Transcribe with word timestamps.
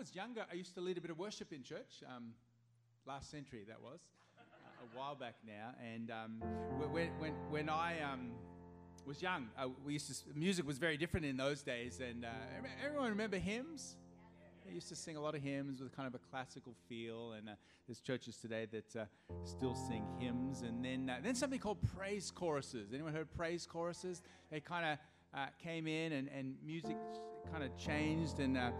was 0.00 0.14
younger, 0.14 0.46
I 0.50 0.54
used 0.54 0.74
to 0.76 0.80
lead 0.80 0.96
a 0.96 1.00
bit 1.02 1.10
of 1.10 1.18
worship 1.18 1.52
in 1.52 1.62
church. 1.62 2.02
Um, 2.08 2.32
last 3.06 3.30
century, 3.30 3.64
that 3.68 3.82
was. 3.82 4.00
Uh, 4.38 4.42
a 4.82 4.98
while 4.98 5.14
back 5.14 5.34
now. 5.46 5.74
And 5.94 6.10
um, 6.10 6.40
when, 6.90 7.10
when, 7.18 7.32
when 7.50 7.68
I 7.68 8.00
um, 8.00 8.30
was 9.06 9.20
young, 9.20 9.48
uh, 9.58 9.68
we 9.84 9.92
used 9.92 10.08
to, 10.08 10.14
music 10.34 10.66
was 10.66 10.78
very 10.78 10.96
different 10.96 11.26
in 11.26 11.36
those 11.36 11.62
days. 11.62 12.00
And 12.00 12.24
uh, 12.24 12.28
everyone 12.82 13.10
remember 13.10 13.36
hymns? 13.36 13.96
I 14.66 14.72
used 14.72 14.88
to 14.88 14.96
sing 14.96 15.16
a 15.16 15.20
lot 15.20 15.34
of 15.34 15.42
hymns 15.42 15.82
with 15.82 15.94
kind 15.94 16.08
of 16.08 16.14
a 16.14 16.20
classical 16.30 16.74
feel, 16.88 17.32
and 17.32 17.50
uh, 17.50 17.52
there's 17.86 18.00
churches 18.00 18.38
today 18.38 18.66
that 18.72 18.96
uh, 18.96 19.04
still 19.44 19.74
sing 19.74 20.06
hymns. 20.18 20.62
And 20.62 20.82
then, 20.82 21.10
uh, 21.10 21.18
then 21.22 21.34
something 21.34 21.58
called 21.58 21.78
praise 21.94 22.30
choruses. 22.30 22.94
Anyone 22.94 23.12
heard 23.12 23.30
praise 23.36 23.66
choruses? 23.70 24.22
They 24.50 24.60
kind 24.60 24.92
of 24.92 24.98
uh, 25.38 25.46
came 25.62 25.86
in 25.86 26.12
and, 26.12 26.30
and 26.34 26.54
music 26.64 26.96
kind 27.50 27.64
of 27.64 27.76
changed 27.76 28.40
and 28.40 28.56
uh, 28.56 28.70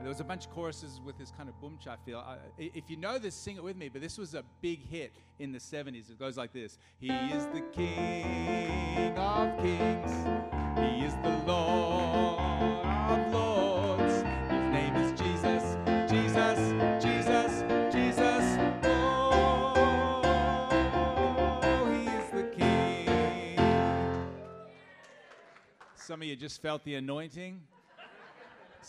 there 0.00 0.08
was 0.08 0.20
a 0.20 0.24
bunch 0.24 0.46
of 0.46 0.52
choruses 0.52 0.98
with 1.04 1.18
this 1.18 1.30
kind 1.30 1.50
of 1.50 1.60
boom 1.60 1.78
cha 1.82 1.96
feel. 1.96 2.24
Uh, 2.26 2.36
if 2.58 2.88
you 2.88 2.96
know 2.96 3.18
this, 3.18 3.34
sing 3.34 3.56
it 3.56 3.62
with 3.62 3.76
me. 3.76 3.90
But 3.90 4.00
this 4.00 4.16
was 4.16 4.34
a 4.34 4.42
big 4.62 4.80
hit 4.88 5.12
in 5.38 5.52
the 5.52 5.58
70s. 5.58 6.10
It 6.10 6.18
goes 6.18 6.38
like 6.38 6.54
this 6.54 6.78
He 6.98 7.10
is 7.10 7.46
the 7.48 7.60
King 7.72 9.14
of 9.18 9.58
Kings, 9.58 10.10
He 10.78 11.04
is 11.04 11.14
the 11.16 11.36
Lord 11.46 12.86
of 12.86 13.32
Lords. 13.32 14.14
His 14.14 14.22
name 14.72 14.96
is 14.96 15.12
Jesus, 15.20 15.76
Jesus, 16.10 16.72
Jesus, 17.02 17.62
Jesus. 17.92 18.58
Oh, 18.84 20.24
He 21.92 22.06
is 22.06 22.30
the 22.30 22.44
King. 22.56 24.26
Some 25.94 26.22
of 26.22 26.26
you 26.26 26.36
just 26.36 26.62
felt 26.62 26.84
the 26.84 26.94
anointing. 26.94 27.60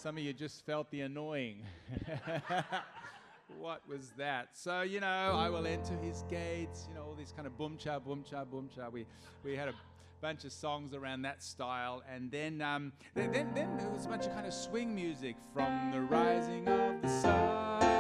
Some 0.01 0.17
of 0.17 0.23
you 0.23 0.33
just 0.33 0.65
felt 0.65 0.89
the 0.89 1.01
annoying. 1.01 1.61
what 3.59 3.87
was 3.87 4.13
that? 4.17 4.47
So, 4.53 4.81
you 4.81 4.99
know, 4.99 5.35
I 5.37 5.47
will 5.47 5.67
enter 5.67 5.95
his 6.01 6.23
gates, 6.27 6.87
you 6.89 6.95
know, 6.95 7.03
all 7.03 7.13
these 7.13 7.31
kind 7.31 7.45
of 7.45 7.55
boom 7.55 7.77
cha, 7.77 7.99
boom 7.99 8.23
cha, 8.27 8.43
boom 8.43 8.67
cha. 8.76 8.89
We, 8.89 9.05
we 9.43 9.55
had 9.55 9.67
a 9.67 9.76
bunch 10.20 10.43
of 10.43 10.53
songs 10.53 10.95
around 10.95 11.21
that 11.21 11.43
style. 11.43 12.01
And 12.11 12.31
then, 12.31 12.63
um, 12.63 12.93
then, 13.13 13.31
then, 13.31 13.51
then 13.53 13.77
there 13.77 13.89
was 13.89 14.07
a 14.07 14.09
bunch 14.09 14.26
of 14.26 14.34
kind 14.34 14.48
of 14.48 14.55
swing 14.55 14.95
music 14.95 15.35
from 15.53 15.91
the 15.91 16.01
rising 16.01 16.67
of 16.67 16.99
the 17.04 17.07
sun. 17.07 17.90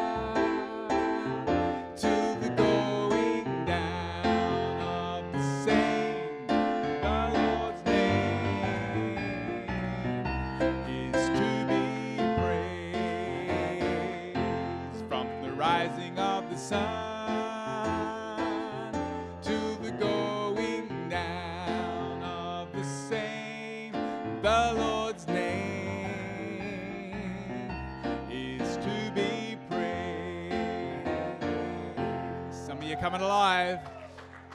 Coming 33.11 33.27
alive. 33.27 33.79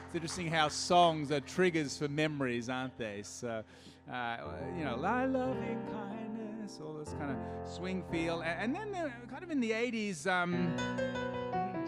It's 0.07 0.15
interesting 0.15 0.47
how 0.47 0.67
songs 0.67 1.31
are 1.31 1.41
triggers 1.41 1.95
for 1.95 2.07
memories, 2.07 2.69
aren't 2.69 2.97
they? 2.97 3.21
So, 3.21 3.63
uh, 4.11 4.37
you 4.75 4.83
know, 4.83 4.95
love 4.95 5.29
loving 5.29 5.79
kindness, 5.91 6.79
all 6.83 6.93
this 6.93 7.13
kind 7.19 7.29
of 7.29 7.37
swing 7.71 8.03
feel. 8.11 8.41
And, 8.41 8.73
then, 8.73 8.95
kind 9.29 9.43
of 9.43 9.51
in 9.51 9.59
the 9.59 9.69
80s, 9.69 10.25
um, 10.25 10.75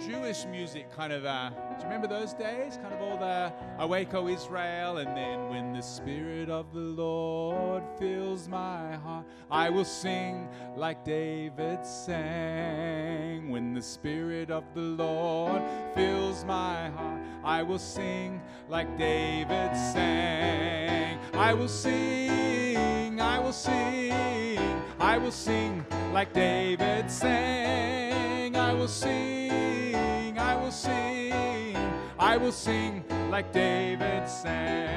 Jewish 0.07 0.45
music 0.45 0.91
kind 0.95 1.11
of, 1.11 1.25
uh, 1.25 1.49
do 1.49 1.55
you 1.79 1.83
remember 1.85 2.07
those 2.07 2.33
days? 2.33 2.77
Kind 2.77 2.93
of 2.93 3.01
all 3.01 3.17
the 3.17 3.51
Awake, 3.79 4.13
O 4.13 4.27
Israel, 4.27 4.97
and 4.97 5.17
then 5.17 5.49
when 5.49 5.73
the 5.73 5.81
Spirit 5.81 6.49
of 6.49 6.71
the 6.71 6.79
Lord 6.79 7.83
fills 7.97 8.47
my 8.47 8.95
heart, 8.97 9.25
I 9.49 9.69
will 9.69 9.85
sing 9.85 10.47
like 10.77 11.03
David 11.03 11.83
sang. 11.83 13.49
When 13.49 13.58
the 13.79 13.85
Spirit 13.85 14.51
of 14.51 14.65
the 14.73 14.81
Lord 14.81 15.61
fills 15.95 16.43
my 16.43 16.89
heart, 16.89 17.21
I 17.45 17.63
will 17.63 17.79
sing 17.79 18.41
like 18.67 18.97
David 18.97 19.73
sang. 19.73 21.17
I 21.33 21.53
will 21.53 21.69
sing, 21.69 23.21
I 23.21 23.39
will 23.39 23.53
sing, 23.53 24.59
I 24.99 25.17
will 25.17 25.31
sing 25.31 25.85
like 26.11 26.33
David 26.33 27.09
sang. 27.09 28.57
I 28.57 28.73
will 28.73 28.89
sing 28.89 30.37
I 30.37 30.55
will 30.57 30.71
sing, 30.71 31.77
I 32.19 32.35
will 32.35 32.51
sing 32.51 33.05
like 33.31 33.53
David 33.53 34.27
sang. 34.27 34.89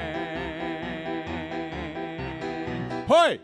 Hoy! 3.06 3.38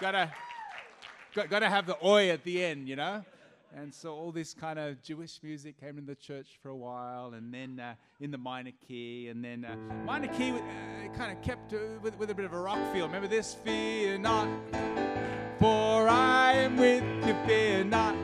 Gotta, 0.00 0.32
gotta 1.34 1.68
have 1.68 1.86
the 1.86 1.96
oi 2.04 2.30
at 2.30 2.44
the 2.44 2.64
end, 2.64 2.88
you 2.88 2.96
know? 2.96 3.24
And 3.76 3.92
so 3.92 4.14
all 4.14 4.30
this 4.30 4.54
kind 4.54 4.78
of 4.78 5.02
Jewish 5.02 5.40
music 5.42 5.80
came 5.80 5.98
in 5.98 6.06
the 6.06 6.14
church 6.14 6.46
for 6.62 6.68
a 6.68 6.76
while, 6.76 7.34
and 7.34 7.52
then 7.52 7.80
uh, 7.80 7.94
in 8.20 8.30
the 8.30 8.38
minor 8.38 8.70
key, 8.86 9.28
and 9.28 9.44
then 9.44 9.64
uh, 9.64 9.74
minor 10.04 10.28
key 10.28 10.52
uh, 10.52 11.16
kind 11.16 11.36
of 11.36 11.42
kept 11.42 11.72
uh, 11.72 11.78
with, 12.00 12.16
with 12.16 12.30
a 12.30 12.34
bit 12.34 12.44
of 12.44 12.52
a 12.52 12.58
rock 12.58 12.78
feel. 12.92 13.06
Remember 13.06 13.26
this? 13.26 13.54
Fear 13.64 14.18
not, 14.18 14.46
for 15.58 16.08
I 16.08 16.52
am 16.52 16.76
with 16.76 17.02
you, 17.26 17.34
fear 17.46 17.82
not. 17.82 18.14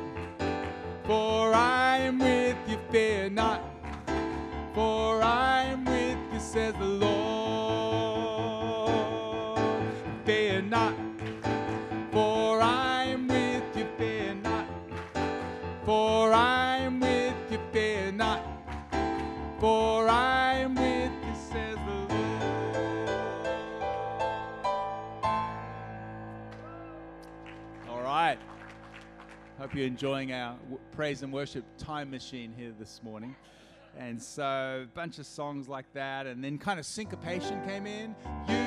For 1.04 1.53
I 1.53 1.97
am 1.98 2.21
with 2.21 2.56
you, 2.69 2.78
fear 2.92 3.28
not. 3.28 3.60
For 4.72 5.21
I 5.21 5.65
am 5.65 5.84
with 5.84 6.19
you, 6.32 6.38
says 6.38 6.75
the 6.75 6.84
Lord. 6.84 8.20
For 16.31 16.37
I 16.37 16.77
am 16.77 17.01
with 17.01 17.35
you, 17.51 17.59
fear 17.73 18.13
not. 18.13 18.41
For 19.59 20.09
I 20.09 20.59
am 20.59 20.77
with 20.77 21.11
you, 21.11 21.35
says 21.35 21.75
the 21.75 22.15
Lord. 22.15 23.11
All 27.89 28.01
right. 28.03 28.39
Hope 29.59 29.75
you're 29.75 29.89
enjoying 29.89 30.33
our 30.33 30.55
praise 30.93 31.25
and 31.25 31.33
worship 31.33 31.65
time 31.77 32.13
machine 32.13 32.55
here 32.57 32.75
this 32.79 33.01
morning. 33.03 33.35
And 33.99 34.23
so, 34.23 34.85
a 34.85 34.87
bunch 34.95 35.19
of 35.19 35.27
songs 35.27 35.67
like 35.69 35.93
that, 35.95 36.29
and 36.29 36.45
then 36.45 36.59
kind 36.59 36.79
of 36.79 36.87
syncopation 36.87 37.61
came 37.67 37.89
in. 37.89 38.15
You 38.49 38.59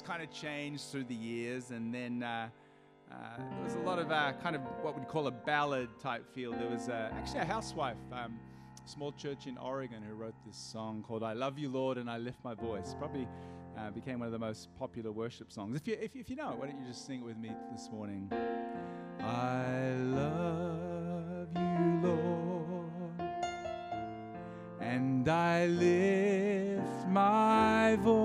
kind 0.00 0.22
of 0.22 0.30
changed 0.30 0.84
through 0.84 1.04
the 1.04 1.14
years, 1.14 1.70
and 1.70 1.92
then 1.92 2.22
uh, 2.22 2.48
uh, 3.10 3.14
there 3.36 3.64
was 3.64 3.74
a 3.74 3.80
lot 3.80 3.98
of 3.98 4.10
uh, 4.10 4.32
kind 4.42 4.56
of 4.56 4.62
what 4.80 4.96
we'd 4.96 5.06
call 5.08 5.26
a 5.26 5.30
ballad 5.30 5.88
type 6.00 6.24
feel. 6.34 6.52
There 6.52 6.70
was 6.70 6.88
uh, 6.88 7.10
actually 7.12 7.40
a 7.40 7.44
housewife, 7.44 7.98
um, 8.12 8.38
small 8.86 9.12
church 9.12 9.46
in 9.46 9.58
Oregon, 9.58 10.02
who 10.02 10.14
wrote 10.14 10.34
this 10.46 10.56
song 10.56 11.04
called 11.06 11.22
"I 11.22 11.34
Love 11.34 11.58
You, 11.58 11.68
Lord, 11.68 11.98
and 11.98 12.08
I 12.08 12.16
Lift 12.16 12.38
My 12.42 12.54
Voice." 12.54 12.94
Probably 12.98 13.28
uh, 13.76 13.90
became 13.90 14.20
one 14.20 14.26
of 14.26 14.32
the 14.32 14.38
most 14.38 14.68
popular 14.78 15.12
worship 15.12 15.52
songs. 15.52 15.76
If 15.76 15.86
you 15.86 15.98
if, 16.00 16.16
if 16.16 16.30
you 16.30 16.36
know 16.36 16.50
it, 16.50 16.58
why 16.58 16.66
don't 16.68 16.80
you 16.80 16.86
just 16.86 17.06
sing 17.06 17.20
it 17.20 17.24
with 17.24 17.36
me 17.36 17.50
this 17.70 17.90
morning? 17.92 18.30
I 19.20 19.92
love 19.92 21.48
you, 21.54 22.00
Lord, 22.02 23.20
and 24.80 25.28
I 25.28 25.66
lift 25.66 27.08
my 27.08 27.96
voice. 27.96 28.21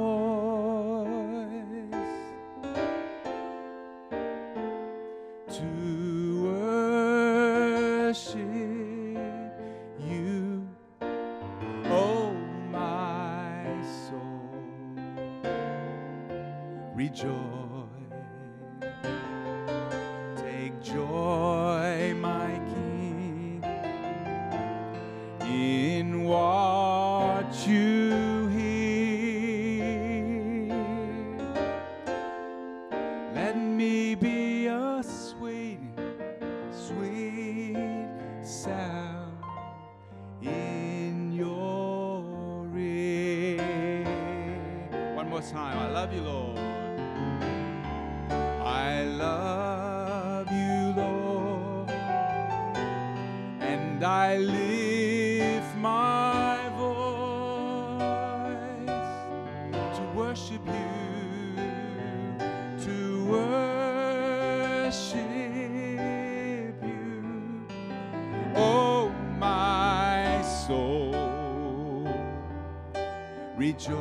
就 73.77 73.93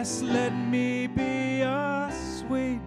Yes, 0.00 0.22
let 0.22 0.54
me 0.54 1.06
be 1.08 1.60
a 1.60 2.10
sweet, 2.10 2.80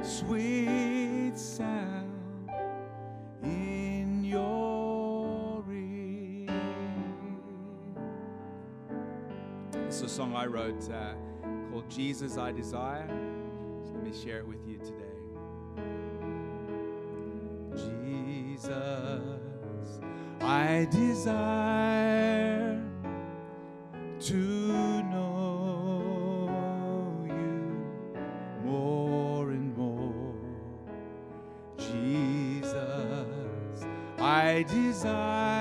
sweet 0.00 1.32
sound 1.36 2.12
in 3.42 4.22
your 4.22 5.64
ear. 5.68 6.54
Is 9.88 10.02
a 10.02 10.08
song 10.08 10.36
I 10.36 10.46
wrote 10.46 10.88
uh, 10.88 11.14
called 11.72 11.90
Jesus 11.90 12.38
I 12.38 12.52
Desire. 12.52 13.08
So 13.82 13.94
let 13.94 14.04
me 14.04 14.12
share 14.12 14.38
it 14.38 14.46
with 14.46 14.64
you 14.68 14.78
today. 14.78 15.18
Jesus, 18.54 18.70
I 20.42 20.86
desire 20.92 22.80
to 24.20 24.57
I 34.58 34.64
desire 34.64 35.57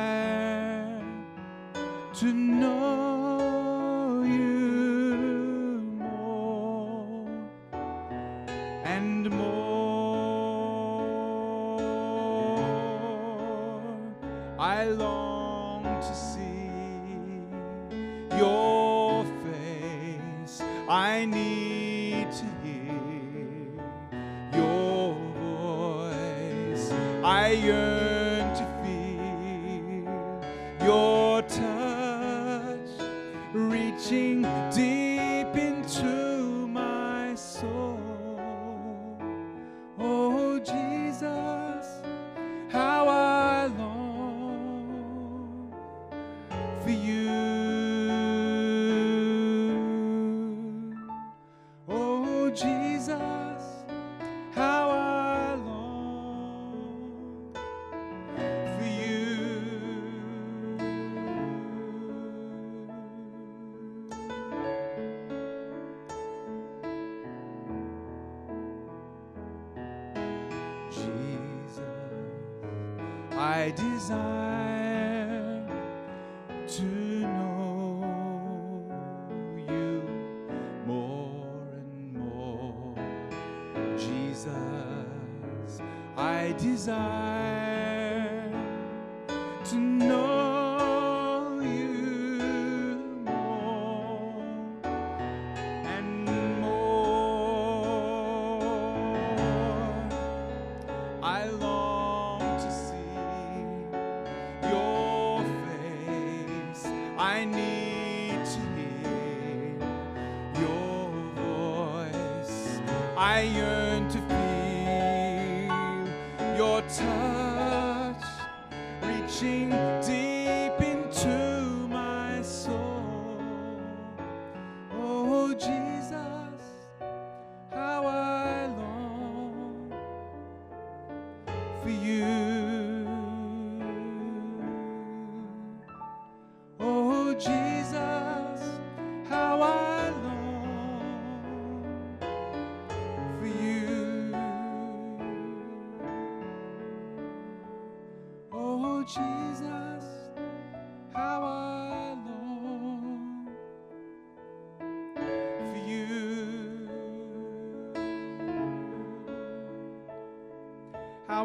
I 73.68 73.72
desire 73.72 74.77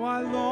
How 0.02 0.08
I 0.08 0.20
long 0.22 0.51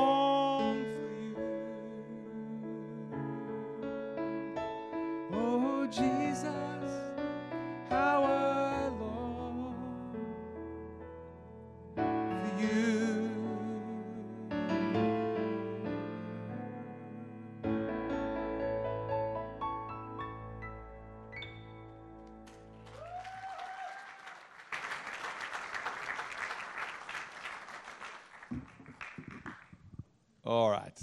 All 30.51 30.69
right. 30.69 31.01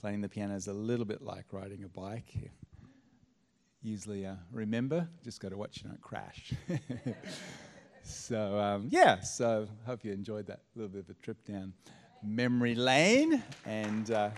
Playing 0.00 0.20
the 0.20 0.28
piano 0.28 0.56
is 0.56 0.66
a 0.66 0.72
little 0.72 1.04
bit 1.04 1.22
like 1.22 1.44
riding 1.52 1.84
a 1.84 1.88
bike. 1.88 2.34
Usually, 3.82 4.26
uh, 4.26 4.34
remember, 4.50 5.08
just 5.22 5.40
got 5.40 5.50
to 5.50 5.56
watch 5.56 5.80
you 5.80 5.88
don't 5.88 6.00
crash. 6.00 6.52
so, 8.02 8.58
um, 8.58 8.88
yeah, 8.90 9.20
so 9.20 9.68
hope 9.86 10.04
you 10.04 10.10
enjoyed 10.10 10.48
that 10.48 10.62
little 10.74 10.88
bit 10.88 11.04
of 11.04 11.10
a 11.10 11.14
trip 11.22 11.36
down 11.46 11.72
memory 12.20 12.74
lane. 12.74 13.44
And 13.64 14.10
uh, 14.10 14.30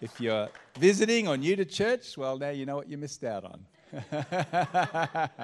If 0.00 0.18
you're 0.18 0.48
visiting 0.78 1.28
or 1.28 1.36
new 1.36 1.54
to 1.54 1.66
church, 1.66 2.16
well, 2.16 2.38
now 2.38 2.48
you 2.48 2.64
know 2.64 2.76
what 2.76 2.88
you 2.88 2.96
missed 2.96 3.24
out 3.24 3.44
on. 3.44 3.66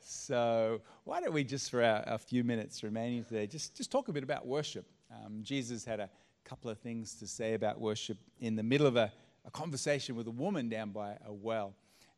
so, 0.00 0.80
why 1.04 1.20
don't 1.20 1.34
we 1.34 1.44
just, 1.44 1.70
for 1.70 1.82
our, 1.84 2.02
our, 2.08 2.16
few 2.16 2.42
minutes 2.42 2.82
remaining 2.82 3.24
today, 3.24 3.46
just, 3.46 3.76
just 3.76 3.92
talk 3.92 4.08
a 4.08 4.12
bit 4.14 4.22
about 4.22 4.46
worship? 4.46 4.86
Um, 5.12 5.40
Jesus 5.42 5.84
had 5.84 6.00
a 6.00 6.08
couple 6.44 6.70
of 6.70 6.78
things 6.78 7.14
to 7.14 7.26
say 7.26 7.54
about 7.54 7.80
worship 7.80 8.18
in 8.40 8.56
the 8.56 8.62
middle 8.62 8.86
of 8.86 8.96
a, 8.96 9.12
a 9.44 9.50
conversation 9.50 10.16
with 10.16 10.26
a 10.26 10.32
woman 10.32 10.68
down 10.68 10.90
by 10.90 11.16
a 11.26 11.32
well. 11.32 11.74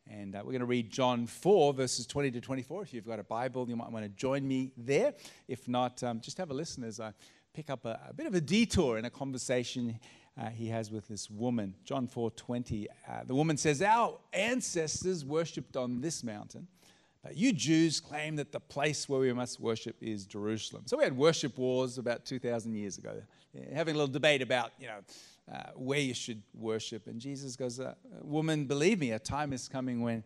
And 0.07 0.35
uh, 0.35 0.39
we're 0.39 0.51
going 0.51 0.59
to 0.59 0.65
read 0.67 0.91
John 0.91 1.25
4, 1.25 1.73
verses 1.73 2.05
20 2.05 2.31
to 2.31 2.41
24. 2.41 2.83
If 2.83 2.93
you've 2.93 3.07
got 3.07 3.19
a 3.19 3.23
Bible, 3.23 3.67
you 3.67 3.75
might 3.75 3.91
want 3.91 4.05
to 4.05 4.09
join 4.09 4.47
me 4.47 4.71
there. 4.77 5.13
If 5.47 5.67
not, 5.67 6.03
um, 6.03 6.21
just 6.21 6.37
have 6.37 6.51
a 6.51 6.53
listen 6.53 6.83
as 6.83 6.99
I 6.99 7.13
pick 7.53 7.69
up 7.69 7.85
a, 7.85 7.99
a 8.09 8.13
bit 8.13 8.27
of 8.27 8.35
a 8.35 8.41
detour 8.41 8.97
in 8.97 9.05
a 9.05 9.09
conversation 9.09 9.99
uh, 10.39 10.49
he 10.49 10.67
has 10.67 10.91
with 10.91 11.07
this 11.07 11.29
woman. 11.29 11.73
John 11.83 12.07
4 12.07 12.31
20. 12.31 12.87
Uh, 13.07 13.23
the 13.25 13.33
woman 13.33 13.57
says, 13.57 13.81
Our 13.81 14.19
ancestors 14.33 15.23
worshipped 15.23 15.77
on 15.77 16.01
this 16.01 16.23
mountain. 16.23 16.67
But 17.25 17.37
you 17.37 17.53
Jews 17.53 17.99
claim 17.99 18.35
that 18.35 18.51
the 18.51 18.59
place 18.59 19.09
where 19.09 19.19
we 19.19 19.33
must 19.33 19.59
worship 19.59 19.95
is 19.99 20.27
Jerusalem. 20.27 20.83
So 20.85 20.95
we 20.95 21.03
had 21.03 21.17
worship 21.17 21.57
wars 21.57 21.97
about 21.97 22.23
2,000 22.23 22.75
years 22.75 22.99
ago, 22.99 23.19
having 23.73 23.95
a 23.95 23.97
little 23.97 24.13
debate 24.13 24.43
about, 24.43 24.73
you 24.79 24.85
know, 24.85 24.99
uh, 25.51 25.71
where 25.75 25.99
you 25.99 26.13
should 26.13 26.43
worship. 26.53 27.07
And 27.07 27.19
Jesus 27.19 27.55
goes, 27.55 27.79
uh, 27.79 27.95
Woman, 28.21 28.65
believe 28.65 28.99
me, 28.99 29.09
a 29.09 29.17
time 29.17 29.53
is 29.53 29.67
coming 29.67 30.01
when 30.01 30.23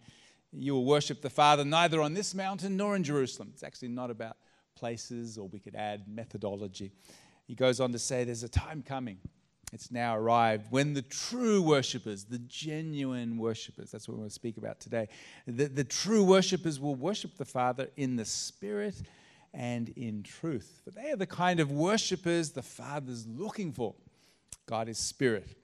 you 0.51 0.73
will 0.73 0.83
worship 0.83 1.21
the 1.21 1.29
Father 1.29 1.63
neither 1.63 2.01
on 2.01 2.15
this 2.15 2.35
mountain 2.35 2.75
nor 2.75 2.97
in 2.97 3.03
Jerusalem. 3.05 3.51
It's 3.53 3.63
actually 3.63 3.89
not 3.89 4.11
about 4.11 4.35
places, 4.75 5.37
or 5.37 5.47
we 5.47 5.59
could 5.59 5.75
add 5.75 6.03
methodology. 6.05 6.91
He 7.47 7.55
goes 7.55 7.79
on 7.79 7.93
to 7.93 7.99
say, 7.99 8.25
There's 8.25 8.43
a 8.43 8.49
time 8.49 8.83
coming. 8.83 9.19
It's 9.71 9.91
now 9.91 10.17
arrived 10.17 10.71
when 10.71 10.93
the 10.93 11.01
true 11.03 11.61
worshippers, 11.61 12.23
the 12.23 12.39
genuine 12.39 13.37
worshippers, 13.37 13.91
that's 13.91 14.07
what 14.07 14.15
we 14.15 14.21
want 14.21 14.31
to 14.31 14.35
speak 14.35 14.57
about 14.57 14.79
today, 14.79 15.07
the, 15.45 15.65
the 15.65 15.83
true 15.83 16.23
worshippers 16.23 16.79
will 16.79 16.95
worship 16.95 17.37
the 17.37 17.45
Father 17.45 17.89
in 17.95 18.15
the 18.15 18.25
Spirit 18.25 19.01
and 19.53 19.89
in 19.89 20.23
truth. 20.23 20.81
For 20.83 20.91
they 20.91 21.11
are 21.11 21.15
the 21.15 21.27
kind 21.27 21.59
of 21.59 21.71
worshippers 21.71 22.51
the 22.51 22.61
Father's 22.61 23.27
looking 23.27 23.71
for. 23.71 23.95
God 24.65 24.89
is 24.89 24.97
spirit, 24.97 25.57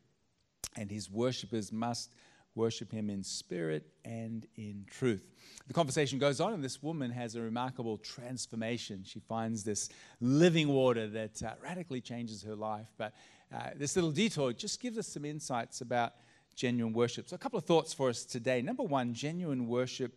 and 0.75 0.89
his 0.89 1.09
worshippers 1.09 1.71
must 1.71 2.13
worship 2.55 2.91
him 2.91 3.09
in 3.09 3.21
spirit 3.21 3.85
and 4.03 4.47
in 4.55 4.85
truth. 4.89 5.27
The 5.67 5.73
conversation 5.73 6.19
goes 6.19 6.39
on, 6.39 6.53
and 6.53 6.63
this 6.63 6.81
woman 6.81 7.11
has 7.11 7.35
a 7.35 7.41
remarkable 7.41 7.97
transformation. 7.97 9.03
She 9.05 9.19
finds 9.19 9.63
this 9.63 9.89
living 10.21 10.69
water 10.69 11.07
that 11.07 11.43
uh, 11.43 11.51
radically 11.61 12.01
changes 12.01 12.43
her 12.43 12.55
life. 12.55 12.87
But 12.97 13.13
uh, 13.55 13.69
this 13.75 13.95
little 13.95 14.11
detour 14.11 14.51
just 14.53 14.81
gives 14.81 14.97
us 14.97 15.07
some 15.07 15.23
insights 15.23 15.81
about 15.81 16.13
genuine 16.55 16.93
worship. 16.93 17.29
So, 17.29 17.35
a 17.35 17.39
couple 17.39 17.57
of 17.57 17.65
thoughts 17.65 17.93
for 17.93 18.09
us 18.09 18.25
today. 18.25 18.61
Number 18.61 18.83
one, 18.83 19.13
genuine 19.13 19.67
worship 19.67 20.13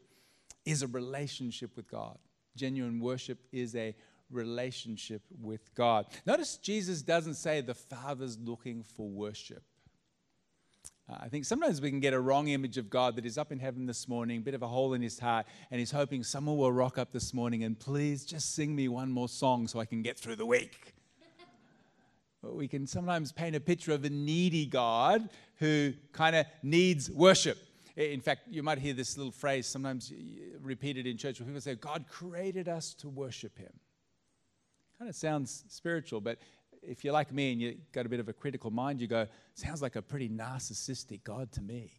is 0.64 0.82
a 0.82 0.88
relationship 0.88 1.76
with 1.76 1.88
God. 1.88 2.18
Genuine 2.56 2.98
worship 2.98 3.38
is 3.52 3.76
a 3.76 3.94
relationship 4.30 5.22
with 5.40 5.72
God. 5.74 6.06
Notice 6.26 6.56
Jesus 6.56 7.02
doesn't 7.02 7.34
say 7.34 7.60
the 7.60 7.74
Father's 7.74 8.36
looking 8.38 8.82
for 8.82 9.08
worship. 9.08 9.62
Uh, 11.08 11.16
I 11.20 11.28
think 11.28 11.44
sometimes 11.44 11.80
we 11.80 11.90
can 11.90 12.00
get 12.00 12.12
a 12.12 12.20
wrong 12.20 12.48
image 12.48 12.76
of 12.76 12.90
God 12.90 13.16
that 13.16 13.24
is 13.24 13.38
up 13.38 13.52
in 13.52 13.60
heaven 13.60 13.86
this 13.86 14.08
morning, 14.08 14.38
a 14.38 14.42
bit 14.42 14.54
of 14.54 14.62
a 14.62 14.68
hole 14.68 14.94
in 14.94 15.00
his 15.00 15.18
heart, 15.18 15.46
and 15.70 15.78
he's 15.78 15.92
hoping 15.92 16.24
someone 16.24 16.56
will 16.56 16.72
rock 16.72 16.98
up 16.98 17.12
this 17.12 17.32
morning 17.32 17.62
and 17.62 17.78
please 17.78 18.24
just 18.24 18.54
sing 18.54 18.74
me 18.74 18.88
one 18.88 19.10
more 19.10 19.28
song 19.28 19.68
so 19.68 19.78
I 19.78 19.84
can 19.84 20.02
get 20.02 20.18
through 20.18 20.36
the 20.36 20.46
week. 20.46 20.97
We 22.42 22.68
can 22.68 22.86
sometimes 22.86 23.32
paint 23.32 23.56
a 23.56 23.60
picture 23.60 23.92
of 23.92 24.04
a 24.04 24.10
needy 24.10 24.66
God 24.66 25.28
who 25.56 25.92
kind 26.12 26.36
of 26.36 26.46
needs 26.62 27.10
worship. 27.10 27.58
In 27.96 28.20
fact, 28.20 28.42
you 28.48 28.62
might 28.62 28.78
hear 28.78 28.94
this 28.94 29.16
little 29.16 29.32
phrase 29.32 29.66
sometimes 29.66 30.12
repeated 30.62 31.06
in 31.06 31.16
church 31.16 31.40
where 31.40 31.46
people 31.46 31.60
say, 31.60 31.74
God 31.74 32.04
created 32.08 32.68
us 32.68 32.94
to 32.94 33.08
worship 33.08 33.58
him. 33.58 33.72
Kind 34.98 35.08
of 35.08 35.16
sounds 35.16 35.64
spiritual, 35.68 36.20
but 36.20 36.38
if 36.80 37.04
you're 37.04 37.12
like 37.12 37.32
me 37.32 37.52
and 37.52 37.60
you've 37.60 37.92
got 37.92 38.06
a 38.06 38.08
bit 38.08 38.20
of 38.20 38.28
a 38.28 38.32
critical 38.32 38.70
mind, 38.70 39.00
you 39.00 39.08
go, 39.08 39.26
sounds 39.54 39.82
like 39.82 39.96
a 39.96 40.02
pretty 40.02 40.28
narcissistic 40.28 41.24
God 41.24 41.50
to 41.52 41.60
me. 41.60 41.92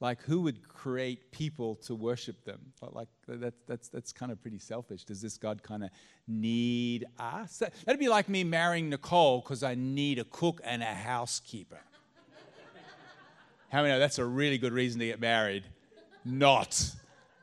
Like, 0.00 0.22
who 0.22 0.42
would 0.42 0.68
create 0.68 1.32
people 1.32 1.74
to 1.76 1.94
worship 1.94 2.44
them? 2.44 2.60
Like, 2.80 3.08
that, 3.26 3.54
that's, 3.66 3.88
that's 3.88 4.12
kind 4.12 4.30
of 4.30 4.40
pretty 4.40 4.58
selfish. 4.58 5.04
Does 5.04 5.20
this 5.20 5.36
God 5.38 5.62
kind 5.62 5.82
of 5.82 5.90
need 6.28 7.06
us? 7.18 7.62
That'd 7.84 7.98
be 7.98 8.08
like 8.08 8.28
me 8.28 8.44
marrying 8.44 8.90
Nicole 8.90 9.40
because 9.40 9.64
I 9.64 9.74
need 9.74 10.20
a 10.20 10.24
cook 10.24 10.60
and 10.62 10.82
a 10.82 10.86
housekeeper. 10.86 11.80
How 13.70 13.82
many 13.82 13.92
know 13.92 13.98
that's 13.98 14.18
a 14.18 14.24
really 14.24 14.56
good 14.56 14.72
reason 14.72 15.00
to 15.00 15.06
get 15.06 15.20
married? 15.20 15.64
Not. 16.24 16.94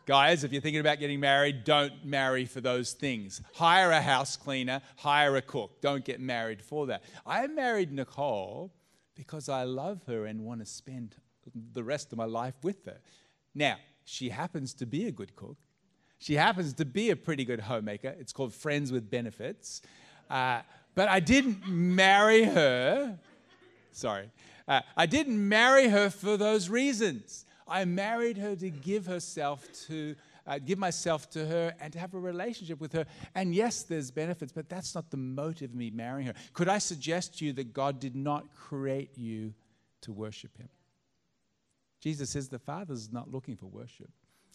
Guys, 0.06 0.44
if 0.44 0.54
you're 0.54 0.62
thinking 0.62 0.80
about 0.80 1.00
getting 1.00 1.20
married, 1.20 1.64
don't 1.66 2.06
marry 2.06 2.46
for 2.46 2.62
those 2.62 2.94
things. 2.94 3.42
Hire 3.54 3.92
a 3.92 4.02
house 4.02 4.38
cleaner, 4.38 4.82
hire 4.96 5.36
a 5.36 5.42
cook. 5.42 5.82
Don't 5.82 6.06
get 6.06 6.20
married 6.20 6.62
for 6.62 6.88
that. 6.88 7.04
I 7.26 7.48
married 7.48 7.92
Nicole 7.92 8.72
because 9.16 9.50
I 9.50 9.64
love 9.64 10.04
her 10.08 10.26
and 10.26 10.42
want 10.42 10.62
to 10.62 10.66
spend 10.66 11.16
the 11.74 11.84
rest 11.84 12.12
of 12.12 12.18
my 12.18 12.25
life 12.25 12.56
with 12.64 12.86
her. 12.86 12.98
Now, 13.54 13.78
she 14.04 14.30
happens 14.30 14.74
to 14.75 14.86
be 14.86 15.08
a 15.08 15.12
good 15.12 15.36
cook. 15.36 15.58
She 16.20 16.36
happens 16.36 16.74
to 16.74 16.86
be 16.86 17.10
a 17.10 17.16
pretty 17.16 17.46
good 17.46 17.60
homemaker. 17.60 18.16
It's 18.20 18.32
called 18.32 18.54
Friends 18.54 18.92
with 18.92 19.10
Benefits. 19.10 19.82
Uh, 20.30 20.62
but 20.96 21.10
I 21.10 21.20
didn't 21.20 21.68
marry 21.68 22.44
her. 22.44 23.20
Sorry. 23.92 24.30
Uh, 24.68 24.82
I 24.96 25.06
didn't 25.06 25.48
marry 25.48 25.90
her 25.90 26.10
for 26.10 26.38
those 26.38 26.70
reasons. 26.70 27.46
I 27.68 27.86
married 27.86 28.38
her 28.38 28.56
to 28.56 28.70
give 28.70 29.06
herself 29.06 29.68
to, 29.88 30.16
uh, 30.48 30.60
give 30.60 30.78
myself 30.78 31.30
to 31.32 31.46
her 31.46 31.74
and 31.80 31.92
to 31.94 32.00
have 32.00 32.14
a 32.14 32.20
relationship 32.20 32.80
with 32.80 32.94
her. 32.94 33.06
And 33.34 33.54
yes, 33.54 33.84
there's 33.84 34.12
benefits, 34.12 34.52
but 34.52 34.70
that's 34.70 34.96
not 34.96 35.10
the 35.12 35.18
motive 35.18 35.72
of 35.72 35.75
me 35.75 35.90
marrying 35.90 36.28
her. 36.28 36.34
Could 36.54 36.70
I 36.70 36.78
suggest 36.78 37.40
to 37.40 37.46
you 37.46 37.54
that 37.54 37.74
God 37.74 38.00
did 38.00 38.16
not 38.16 38.54
create 38.56 39.18
you 39.18 39.54
to 40.02 40.12
worship 40.12 40.56
Him? 40.58 40.70
Jesus 42.06 42.30
says 42.30 42.50
the 42.50 42.60
Father's 42.60 43.12
not 43.12 43.32
looking 43.32 43.56
for 43.56 43.66
worship. 43.66 44.12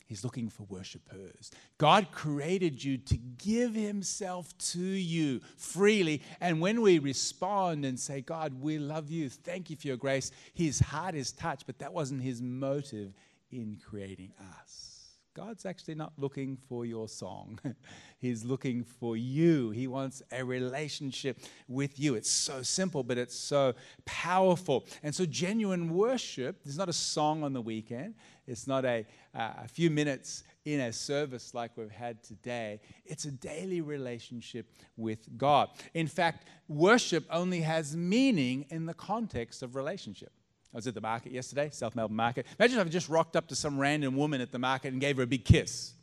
He's 0.06 0.22
looking 0.22 0.48
for 0.48 0.62
worshipers. 0.68 1.50
God 1.78 2.12
created 2.12 2.84
you 2.84 2.96
to 2.98 3.16
give 3.16 3.74
Himself 3.74 4.56
to 4.58 4.78
you 4.78 5.40
freely. 5.56 6.22
And 6.40 6.60
when 6.60 6.80
we 6.80 7.00
respond 7.00 7.84
and 7.84 7.98
say, 7.98 8.20
God, 8.20 8.54
we 8.60 8.78
love 8.78 9.10
you, 9.10 9.28
thank 9.28 9.68
you 9.68 9.74
for 9.74 9.88
your 9.88 9.96
grace, 9.96 10.30
His 10.54 10.78
heart 10.78 11.16
is 11.16 11.32
touched, 11.32 11.66
but 11.66 11.80
that 11.80 11.92
wasn't 11.92 12.22
His 12.22 12.40
motive 12.40 13.14
in 13.50 13.80
creating 13.84 14.32
us. 14.60 14.89
God's 15.34 15.64
actually 15.64 15.94
not 15.94 16.12
looking 16.16 16.58
for 16.68 16.84
your 16.84 17.08
song. 17.08 17.60
He's 18.18 18.44
looking 18.44 18.82
for 18.82 19.16
you. 19.16 19.70
He 19.70 19.86
wants 19.86 20.22
a 20.32 20.44
relationship 20.44 21.38
with 21.68 22.00
you. 22.00 22.16
It's 22.16 22.28
so 22.28 22.62
simple, 22.62 23.04
but 23.04 23.16
it's 23.16 23.36
so 23.36 23.74
powerful. 24.04 24.86
And 25.04 25.14
so, 25.14 25.24
genuine 25.26 25.94
worship 25.94 26.60
is 26.64 26.76
not 26.76 26.88
a 26.88 26.92
song 26.92 27.44
on 27.44 27.52
the 27.52 27.60
weekend, 27.60 28.14
it's 28.46 28.66
not 28.66 28.84
a, 28.84 29.06
uh, 29.32 29.52
a 29.64 29.68
few 29.68 29.88
minutes 29.88 30.42
in 30.64 30.80
a 30.80 30.92
service 30.92 31.54
like 31.54 31.76
we've 31.76 31.90
had 31.90 32.22
today. 32.24 32.80
It's 33.04 33.24
a 33.24 33.30
daily 33.30 33.80
relationship 33.80 34.66
with 34.96 35.38
God. 35.38 35.68
In 35.94 36.08
fact, 36.08 36.48
worship 36.66 37.24
only 37.30 37.60
has 37.60 37.96
meaning 37.96 38.66
in 38.70 38.86
the 38.86 38.94
context 38.94 39.62
of 39.62 39.76
relationship. 39.76 40.32
I 40.72 40.76
was 40.76 40.86
at 40.86 40.94
the 40.94 41.00
market 41.00 41.32
yesterday, 41.32 41.70
South 41.72 41.96
Melbourne 41.96 42.16
Market. 42.16 42.46
Imagine 42.58 42.78
if 42.78 42.86
I 42.86 42.90
just 42.90 43.08
rocked 43.08 43.34
up 43.34 43.48
to 43.48 43.56
some 43.56 43.78
random 43.78 44.16
woman 44.16 44.40
at 44.40 44.52
the 44.52 44.58
market 44.58 44.92
and 44.92 45.00
gave 45.00 45.16
her 45.16 45.24
a 45.24 45.26
big 45.26 45.44
kiss. 45.44 45.94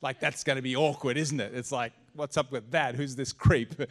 Like, 0.00 0.20
that's 0.20 0.44
going 0.44 0.56
to 0.56 0.62
be 0.62 0.76
awkward, 0.76 1.16
isn't 1.16 1.40
it? 1.40 1.52
It's 1.54 1.72
like, 1.72 1.92
what's 2.14 2.36
up 2.36 2.52
with 2.52 2.70
that? 2.70 2.94
Who's 2.94 3.16
this 3.16 3.32
creep? 3.32 3.74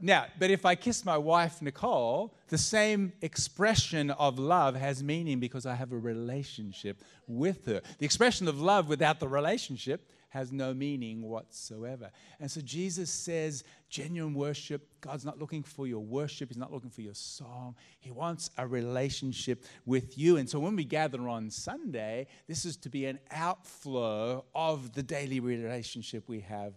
Now, 0.00 0.26
but 0.38 0.50
if 0.50 0.66
I 0.66 0.74
kiss 0.74 1.04
my 1.04 1.16
wife, 1.16 1.62
Nicole, 1.62 2.34
the 2.48 2.58
same 2.58 3.12
expression 3.22 4.10
of 4.10 4.38
love 4.38 4.74
has 4.74 5.02
meaning 5.02 5.38
because 5.38 5.66
I 5.66 5.74
have 5.76 5.92
a 5.92 5.96
relationship 5.96 7.00
with 7.28 7.66
her. 7.66 7.80
The 7.98 8.04
expression 8.04 8.48
of 8.48 8.60
love 8.60 8.88
without 8.88 9.20
the 9.20 9.28
relationship 9.28 10.10
has 10.34 10.50
no 10.50 10.74
meaning 10.74 11.22
whatsoever. 11.22 12.10
And 12.40 12.50
so 12.50 12.60
Jesus 12.60 13.08
says, 13.08 13.62
genuine 13.88 14.34
worship, 14.34 14.88
God's 15.00 15.24
not 15.24 15.38
looking 15.38 15.62
for 15.62 15.86
your 15.86 16.00
worship, 16.00 16.48
He's 16.48 16.58
not 16.58 16.72
looking 16.72 16.90
for 16.90 17.02
your 17.02 17.14
song. 17.14 17.76
He 18.00 18.10
wants 18.10 18.50
a 18.58 18.66
relationship 18.66 19.64
with 19.86 20.18
you. 20.18 20.36
And 20.36 20.50
so 20.50 20.58
when 20.58 20.74
we 20.74 20.84
gather 20.84 21.28
on 21.28 21.50
Sunday, 21.50 22.26
this 22.48 22.64
is 22.64 22.76
to 22.78 22.88
be 22.88 23.06
an 23.06 23.20
outflow 23.30 24.44
of 24.56 24.92
the 24.92 25.04
daily 25.04 25.38
relationship 25.38 26.28
we 26.28 26.40
have 26.40 26.74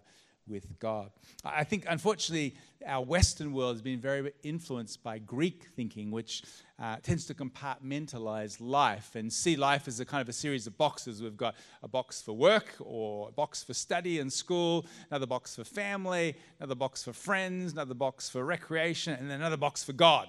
with 0.47 0.77
God. 0.77 1.09
I 1.43 1.63
think, 1.63 1.85
unfortunately, 1.89 2.55
our 2.85 3.03
Western 3.03 3.53
world 3.53 3.73
has 3.73 3.81
been 3.81 3.99
very 3.99 4.31
influenced 4.43 5.01
by 5.03 5.17
Greek 5.17 5.65
thinking, 5.75 6.11
which 6.11 6.43
uh, 6.79 6.97
tends 7.01 7.25
to 7.25 7.33
compartmentalize 7.33 8.57
life 8.59 9.15
and 9.15 9.31
see 9.33 9.55
life 9.55 9.87
as 9.87 9.99
a 9.99 10.05
kind 10.05 10.21
of 10.21 10.29
a 10.29 10.33
series 10.33 10.67
of 10.67 10.77
boxes. 10.77 11.21
We've 11.21 11.35
got 11.35 11.55
a 11.81 11.87
box 11.87 12.21
for 12.21 12.33
work, 12.33 12.75
or 12.79 13.29
a 13.29 13.31
box 13.31 13.63
for 13.63 13.73
study 13.73 14.19
and 14.19 14.31
school, 14.31 14.85
another 15.09 15.25
box 15.25 15.55
for 15.55 15.63
family, 15.63 16.35
another 16.59 16.75
box 16.75 17.03
for 17.03 17.13
friends, 17.13 17.73
another 17.73 17.95
box 17.95 18.29
for 18.29 18.45
recreation, 18.45 19.13
and 19.13 19.31
another 19.31 19.57
box 19.57 19.83
for 19.83 19.93
God. 19.93 20.27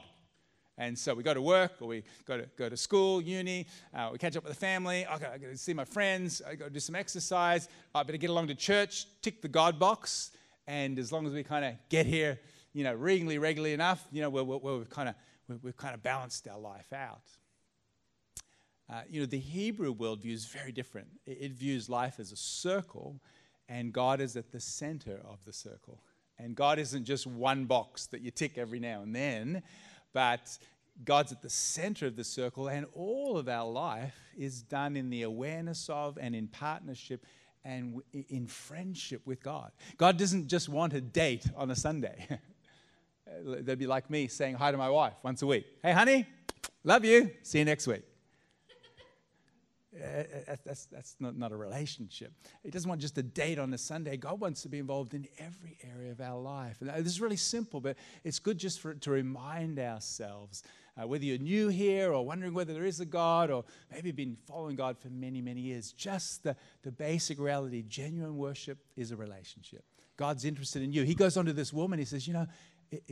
And 0.79 0.97
so 0.97 1.13
we 1.13 1.25
go 1.25 1.35
to 1.35 1.43
work 1.43 1.73
or 1.81 1.89
we 1.89 2.05
go 2.25 2.39
to, 2.39 2.49
go 2.57 2.69
to 2.69 2.77
school, 2.77 3.21
uni, 3.21 3.67
uh, 3.93 4.11
we 4.13 4.19
catch 4.19 4.37
up 4.37 4.45
with 4.45 4.53
the 4.53 4.59
family. 4.59 5.05
I 5.07 5.19
got, 5.19 5.41
to 5.41 5.57
see 5.57 5.75
my 5.75 5.85
friends, 5.85 6.41
I 6.47 6.55
got 6.55 6.67
to 6.67 6.71
do 6.71 6.79
some 6.79 6.95
exercise. 6.95 7.69
I 7.95 8.05
better 8.05 8.17
get 8.17 8.31
along 8.31 8.47
to 8.47 8.55
church, 8.55 9.07
tick 9.21 9.43
the 9.43 9.49
God 9.49 9.79
box. 9.81 10.31
And 10.69 10.99
as 11.01 11.11
long 11.11 11.27
as 11.27 11.33
we 11.33 11.43
kind 11.43 11.65
of 11.65 11.75
get 11.89 12.07
here, 12.07 12.39
you 12.75 12.85
know, 12.85 12.95
reasonably 12.95 13.39
regularly 13.39 13.75
enough, 13.75 14.07
you 14.13 14.23
know, 14.23 14.31
we're, 14.31 14.45
we're 14.45 14.85
kind 14.85 15.09
of 15.09 15.17
we've 15.63 15.77
kind 15.77 15.95
of 15.95 16.03
balanced 16.03 16.47
our 16.49 16.59
life 16.59 16.93
out. 16.93 17.23
Uh, 18.91 19.03
you 19.09 19.21
know, 19.21 19.27
the 19.27 19.39
Hebrew 19.39 19.95
worldview 19.95 20.33
is 20.33 20.47
very 20.47 20.73
different. 20.73 21.09
It, 21.27 21.39
it 21.41 21.53
views 21.53 21.89
life 21.89 22.19
as 22.19 22.33
a 22.33 22.37
circle, 22.37 23.21
and 23.69 23.93
God 23.93 24.21
is 24.21 24.37
at 24.37 24.51
the 24.51 24.61
center 24.61 25.21
of 25.25 25.39
the 25.45 25.53
circle. 25.53 26.03
And 26.39 26.55
God 26.55 26.79
isn't 26.79 27.05
just 27.05 27.27
one 27.27 27.65
box 27.65 28.07
that 28.07 28.23
you 28.23 28.31
tick 28.31 28.57
every 28.57 28.79
now 28.79 29.03
and 29.03 29.15
then, 29.15 29.63
but 30.13 30.59
God's 31.05 31.33
at 31.33 31.43
the 31.43 31.51
center 31.51 32.07
of 32.07 32.17
the 32.17 32.25
circle, 32.25 32.69
and 32.69 32.87
all 32.95 33.37
of 33.37 33.49
our 33.49 33.71
life 33.71 34.17
is 34.37 34.63
done 34.63 34.97
in 34.97 35.11
the 35.11 35.23
awareness 35.23 35.89
of 35.89 36.19
and 36.19 36.35
in 36.35 36.49
partnership 36.49 37.27
and 37.65 38.01
in 38.29 38.47
friendship 38.47 39.21
with 39.27 39.43
God. 39.43 39.71
God 39.97 40.17
doesn't 40.17 40.49
just 40.49 40.69
want 40.69 40.95
a 40.95 41.01
date 41.01 41.47
on 41.57 41.71
a 41.71 41.77
Sunday. 41.77 42.27
They'd 43.43 43.79
be 43.79 43.87
like 43.87 44.11
me 44.11 44.29
saying 44.29 44.57
hi 44.57 44.71
to 44.71 44.79
my 44.79 44.91
wife 44.91 45.15
once 45.23 45.43
a 45.43 45.47
week. 45.47 45.67
Hey, 45.83 45.93
honey, 45.93 46.27
love 46.85 47.05
you. 47.05 47.31
See 47.43 47.59
you 47.59 47.65
next 47.65 47.87
week. 47.87 48.03
Uh, 50.01 50.23
uh, 50.49 50.57
that's, 50.65 50.87
that's 50.87 51.17
not, 51.19 51.37
not 51.37 51.51
a 51.51 51.57
relationship. 51.57 52.33
He 52.63 52.71
doesn't 52.71 52.89
want 52.89 53.01
just 53.01 53.19
a 53.19 53.23
date 53.23 53.59
on 53.59 53.73
a 53.73 53.79
Sunday. 53.79 54.17
God 54.17 54.39
wants 54.39 54.63
to 54.63 54.69
be 54.69 54.79
involved 54.79 55.15
in 55.15 55.27
every 55.39 55.79
area 55.83 56.13
of 56.13 56.21
our 56.21 56.39
life. 56.39 56.77
And 56.81 56.91
this 56.91 57.13
is 57.13 57.21
really 57.21 57.37
simple, 57.37 57.81
but 57.81 57.97
it's 58.23 58.39
good 58.39 58.59
just 58.59 58.81
for 58.81 58.95
to 58.95 59.11
remind 59.11 59.79
ourselves, 59.79 60.63
uh, 60.97 61.07
whether 61.07 61.25
you're 61.25 61.39
new 61.39 61.69
here 61.69 62.13
or 62.13 62.25
wondering 62.25 62.55
whether 62.55 62.75
there 62.75 62.85
is 62.85 63.01
a 63.01 63.07
God 63.07 63.51
or 63.51 63.65
maybe 63.91 64.13
been 64.13 64.37
following 64.47 64.77
God 64.77 64.99
for 64.99 65.09
many, 65.09 65.41
many 65.41 65.63
years, 65.63 65.93
just 65.93 66.45
the, 66.45 66.55
the 66.83 66.93
basic 66.93 67.41
reality 67.41 67.83
genuine 67.83 68.37
worship 68.37 68.79
is 68.97 69.11
a 69.11 69.17
relationship. 69.17 69.85
God's 70.17 70.45
interested 70.45 70.83
in 70.83 70.93
you. 70.93 71.05
He 71.05 71.15
goes 71.15 71.37
on 71.37 71.47
to 71.47 71.53
this 71.53 71.73
woman, 71.73 71.99
he 71.99 72.05
says, 72.05 72.27
You 72.27 72.35
know, 72.35 72.47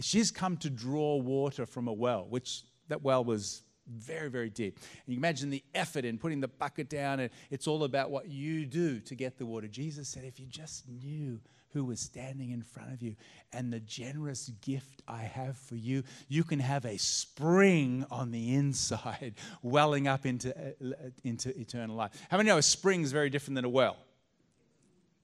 she's 0.00 0.30
come 0.30 0.56
to 0.59 0.71
draw 0.71 1.16
water 1.16 1.66
from 1.66 1.88
a 1.88 1.92
well, 1.92 2.26
which 2.28 2.62
that 2.88 3.02
well 3.02 3.25
was 3.25 3.62
very, 3.87 4.28
very 4.28 4.50
deep. 4.50 4.78
And 5.06 5.14
you 5.14 5.18
imagine 5.18 5.50
the 5.50 5.62
effort 5.75 6.04
in 6.04 6.18
putting 6.18 6.40
the 6.40 6.49
bucket 6.49 6.88
down, 6.88 7.21
and 7.21 7.30
it's 7.50 7.66
all 7.66 7.85
about 7.85 8.11
what 8.11 8.28
you 8.28 8.66
do 8.66 9.00
to 9.00 9.14
get 9.14 9.38
the 9.38 9.47
water. 9.47 9.68
Jesus 9.68 10.09
said, 10.09 10.25
if 10.25 10.40
you 10.40 10.47
just 10.47 10.88
knew 10.88 11.40
who 11.71 11.85
was 11.85 12.00
standing 12.00 12.50
in 12.52 12.62
front 12.62 12.92
of 12.92 13.02
you 13.02 13.14
and 13.52 13.73
the 13.73 13.80
generous 13.80 14.50
gift 14.62 15.02
I 15.06 15.23
have 15.23 15.56
for 15.56 15.76
you, 15.76 16.04
you 16.28 16.42
can 16.42 16.59
have 16.59 16.85
a 16.85 16.97
spring 16.97 18.04
on 18.11 18.30
the 18.30 18.54
inside 18.54 19.35
welling 19.62 20.09
up 20.09 20.25
into, 20.26 20.56
uh, 20.56 20.94
into 21.22 21.59
eternal 21.59 21.94
life. 21.94 22.12
How 22.31 22.38
many 22.38 22.48
know 22.48 22.59
a 22.59 22.62
spring 22.62 23.03
is 23.03 23.12
very 23.12 23.31
different 23.31 23.57
than 23.57 23.64
a 23.64 23.68
well? 23.68 23.96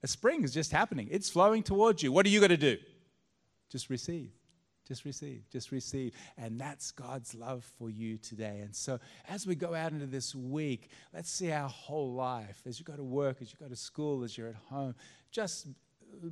A 0.03 0.09
spring 0.09 0.43
is 0.43 0.53
just 0.53 0.73
happening, 0.73 1.09
it's 1.11 1.31
flowing 1.31 1.63
towards 1.63 2.03
you. 2.03 2.13
What 2.13 2.27
are 2.27 2.29
you 2.29 2.41
going 2.41 2.51
to 2.51 2.57
do? 2.57 2.77
Just 3.71 3.89
receive. 3.89 4.31
Just 4.87 5.05
receive, 5.05 5.43
just 5.51 5.71
receive. 5.71 6.13
And 6.37 6.61
that's 6.61 6.91
God's 6.91 7.35
love 7.35 7.65
for 7.79 7.89
you 7.89 8.19
today. 8.19 8.61
And 8.63 8.75
so, 8.75 8.99
as 9.29 9.47
we 9.47 9.55
go 9.55 9.75
out 9.75 9.93
into 9.93 10.07
this 10.07 10.35
week, 10.35 10.89
let's 11.15 11.31
see 11.31 11.53
our 11.53 11.69
whole 11.69 12.13
life 12.13 12.61
as 12.67 12.79
you 12.79 12.85
go 12.85 12.95
to 12.95 13.05
work, 13.05 13.39
as 13.41 13.53
you 13.53 13.59
go 13.61 13.69
to 13.69 13.77
school, 13.77 14.25
as 14.25 14.37
you're 14.37 14.49
at 14.49 14.57
home. 14.69 14.95
Just 15.31 15.69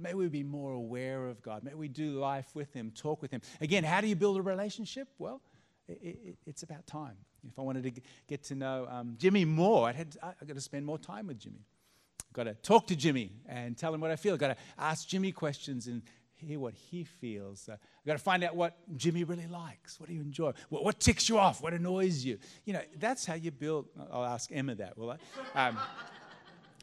may 0.01 0.15
we 0.15 0.29
be 0.29 0.43
more 0.43 0.73
aware 0.73 1.27
of 1.27 1.43
God. 1.43 1.63
May 1.63 1.75
we 1.75 1.89
do 1.89 2.19
life 2.19 2.51
with 2.55 2.73
Him, 2.73 2.91
talk 2.91 3.23
with 3.23 3.31
Him. 3.31 3.41
Again, 3.61 3.85
how 3.85 4.01
do 4.01 4.09
you 4.09 4.17
build 4.17 4.37
a 4.37 4.43
relationship? 4.43 5.09
Well, 5.19 5.41
it, 5.89 6.19
it, 6.25 6.37
it's 6.47 6.63
about 6.63 6.87
time. 6.87 7.17
If 7.49 7.59
I 7.59 7.63
wanted 7.63 7.85
to 7.85 8.03
get 8.29 8.43
to 8.45 8.55
know 8.55 8.87
um, 8.91 9.15
Jimmy 9.19 9.45
more, 9.45 9.89
I 9.89 9.93
had 9.93 10.17
I 10.23 10.45
got 10.45 10.55
to 10.55 10.61
spend 10.61 10.85
more 10.85 10.99
time 10.99 11.29
with 11.29 11.39
Jimmy. 11.39 11.65
Got 12.33 12.45
to 12.45 12.55
talk 12.55 12.87
to 12.89 12.97
Jimmy 12.97 13.33
and 13.49 13.77
tell 13.77 13.93
him 13.93 14.01
what 14.01 14.11
I 14.11 14.17
feel. 14.17 14.37
Got 14.37 14.49
to 14.49 14.57
ask 14.79 15.09
Jimmy 15.09 15.33
questions 15.33 15.89
and 15.89 16.03
hear 16.47 16.59
what 16.59 16.75
he 16.75 17.05
feels. 17.05 17.69
Uh, 17.69 17.73
I've 17.73 18.07
got 18.07 18.13
to 18.15 18.19
find 18.19 18.45
out 18.45 18.57
what 18.57 18.77
Jimmy 18.97 19.25
really 19.25 19.47
likes. 19.47 19.99
What 20.01 20.09
do 20.09 20.15
you 20.15 20.21
enjoy? 20.21 20.53
What, 20.69 20.85
what, 20.85 21.01
ticks 21.01 21.29
you 21.29 21.39
off? 21.39 21.63
What 21.63 21.73
annoys 21.73 22.25
you? 22.25 22.39
You 22.65 22.75
know, 22.75 22.83
that's 22.99 23.25
how 23.25 23.35
you 23.35 23.51
build. 23.51 23.87
I'll 24.13 24.25
ask 24.25 24.51
Emma 24.53 24.75
that, 24.77 24.97
will 24.97 25.11
I? 25.13 25.69
Um, 25.69 25.79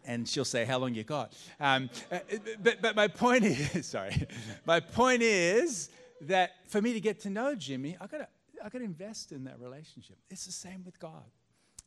and 0.05 0.27
she'll 0.27 0.45
say 0.45 0.65
how 0.65 0.79
long 0.79 0.93
you 0.93 1.03
got. 1.03 1.33
Um, 1.59 1.89
uh, 2.11 2.19
but, 2.61 2.81
but 2.81 2.95
my 2.95 3.07
point 3.07 3.43
is, 3.45 3.85
sorry, 3.85 4.27
my 4.65 4.79
point 4.79 5.21
is 5.21 5.89
that 6.21 6.51
for 6.67 6.81
me 6.81 6.93
to 6.93 6.99
get 6.99 7.19
to 7.21 7.29
know 7.29 7.55
Jimmy, 7.55 7.97
I've 7.99 8.09
got 8.09 8.19
to, 8.19 8.27
I've 8.63 8.71
got 8.71 8.79
to 8.79 8.85
invest 8.85 9.31
in 9.31 9.43
that 9.43 9.59
relationship. 9.59 10.17
It's 10.29 10.45
the 10.45 10.51
same 10.51 10.83
with 10.83 10.99
God. 10.99 11.25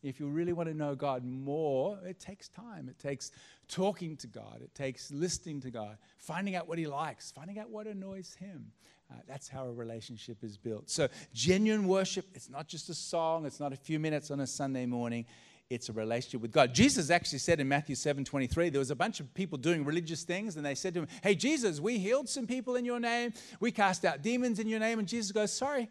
If 0.03 0.19
you 0.19 0.29
really 0.29 0.53
want 0.53 0.69
to 0.69 0.75
know 0.75 0.95
God 0.95 1.25
more, 1.25 1.99
it 2.07 2.19
takes 2.19 2.49
time. 2.49 2.89
It 2.89 2.99
takes 2.99 3.33
talking 3.69 4.17
to 4.19 4.27
God, 4.27 4.61
it 4.63 4.75
takes 4.75 5.11
listening 5.13 5.61
to 5.61 5.71
God, 5.71 5.97
finding 6.19 6.57
out 6.57 6.69
what 6.69 6.79
He 6.79 6.87
likes, 6.87 7.31
finding 7.31 7.59
out 7.59 7.71
what 7.71 7.87
annoys 7.87 8.35
Him. 8.35 8.73
Uh, 9.11 9.17
that's 9.27 9.49
how 9.49 9.67
a 9.67 9.73
relationship 9.73 10.43
is 10.43 10.57
built. 10.57 10.89
So, 10.89 11.09
genuine 11.35 11.87
worship, 11.87 12.27
it's 12.35 12.49
not 12.49 12.69
just 12.69 12.89
a 12.89 12.95
song, 12.95 13.45
it's 13.45 13.61
not 13.61 13.73
a 13.73 13.77
few 13.77 13.99
minutes 13.99 14.31
on 14.31 14.41
a 14.41 14.47
Sunday 14.47 14.87
morning. 14.87 15.27
It's 15.69 15.89
a 15.89 15.93
relationship 15.93 16.41
with 16.41 16.51
God. 16.51 16.75
Jesus 16.75 17.11
actually 17.11 17.39
said 17.39 17.61
in 17.61 17.69
Matthew 17.69 17.95
7 17.95 18.25
23, 18.25 18.71
there 18.71 18.81
was 18.81 18.91
a 18.91 18.97
bunch 18.97 19.21
of 19.21 19.33
people 19.35 19.57
doing 19.57 19.85
religious 19.85 20.25
things, 20.25 20.57
and 20.57 20.67
they 20.67 20.75
said 20.75 20.95
to 20.95 21.01
him, 21.01 21.09
Hey, 21.23 21.37
Jesus, 21.37 21.79
we 21.79 21.99
healed 21.99 22.29
some 22.29 22.47
people 22.47 22.75
in 22.75 22.85
your 22.85 22.99
name. 22.99 23.33
We 23.61 23.71
cast 23.71 24.05
out 24.05 24.23
demons 24.23 24.59
in 24.59 24.67
your 24.67 24.81
name. 24.81 24.99
And 24.99 25.07
Jesus 25.07 25.31
goes, 25.31 25.53
Sorry, 25.53 25.89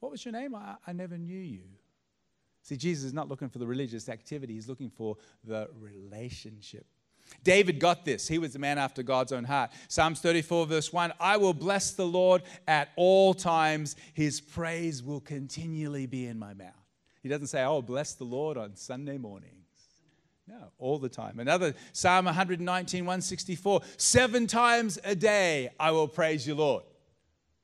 what 0.00 0.10
was 0.10 0.24
your 0.24 0.32
name? 0.32 0.54
I, 0.56 0.76
I 0.84 0.92
never 0.92 1.16
knew 1.16 1.38
you. 1.38 1.62
See, 2.70 2.76
Jesus 2.76 3.02
is 3.06 3.12
not 3.12 3.28
looking 3.28 3.48
for 3.48 3.58
the 3.58 3.66
religious 3.66 4.08
activity, 4.08 4.54
he's 4.54 4.68
looking 4.68 4.90
for 4.90 5.16
the 5.42 5.68
relationship. 5.80 6.86
David 7.42 7.80
got 7.80 8.04
this. 8.04 8.28
He 8.28 8.38
was 8.38 8.54
a 8.54 8.60
man 8.60 8.78
after 8.78 9.02
God's 9.02 9.32
own 9.32 9.42
heart. 9.42 9.72
Psalms 9.88 10.20
34, 10.20 10.66
verse 10.66 10.92
1 10.92 11.12
I 11.18 11.36
will 11.36 11.52
bless 11.52 11.90
the 11.90 12.06
Lord 12.06 12.44
at 12.68 12.90
all 12.94 13.34
times, 13.34 13.96
his 14.14 14.40
praise 14.40 15.02
will 15.02 15.18
continually 15.18 16.06
be 16.06 16.26
in 16.26 16.38
my 16.38 16.54
mouth. 16.54 16.70
He 17.24 17.28
doesn't 17.28 17.48
say, 17.48 17.64
Oh, 17.64 17.82
bless 17.82 18.14
the 18.14 18.22
Lord 18.22 18.56
on 18.56 18.76
Sunday 18.76 19.18
mornings. 19.18 19.56
No, 20.46 20.70
all 20.78 21.00
the 21.00 21.08
time. 21.08 21.40
Another 21.40 21.74
Psalm 21.92 22.26
119, 22.26 23.04
164 23.04 23.80
Seven 23.96 24.46
times 24.46 24.96
a 25.02 25.16
day 25.16 25.70
I 25.80 25.90
will 25.90 26.06
praise 26.06 26.46
you, 26.46 26.54
Lord. 26.54 26.84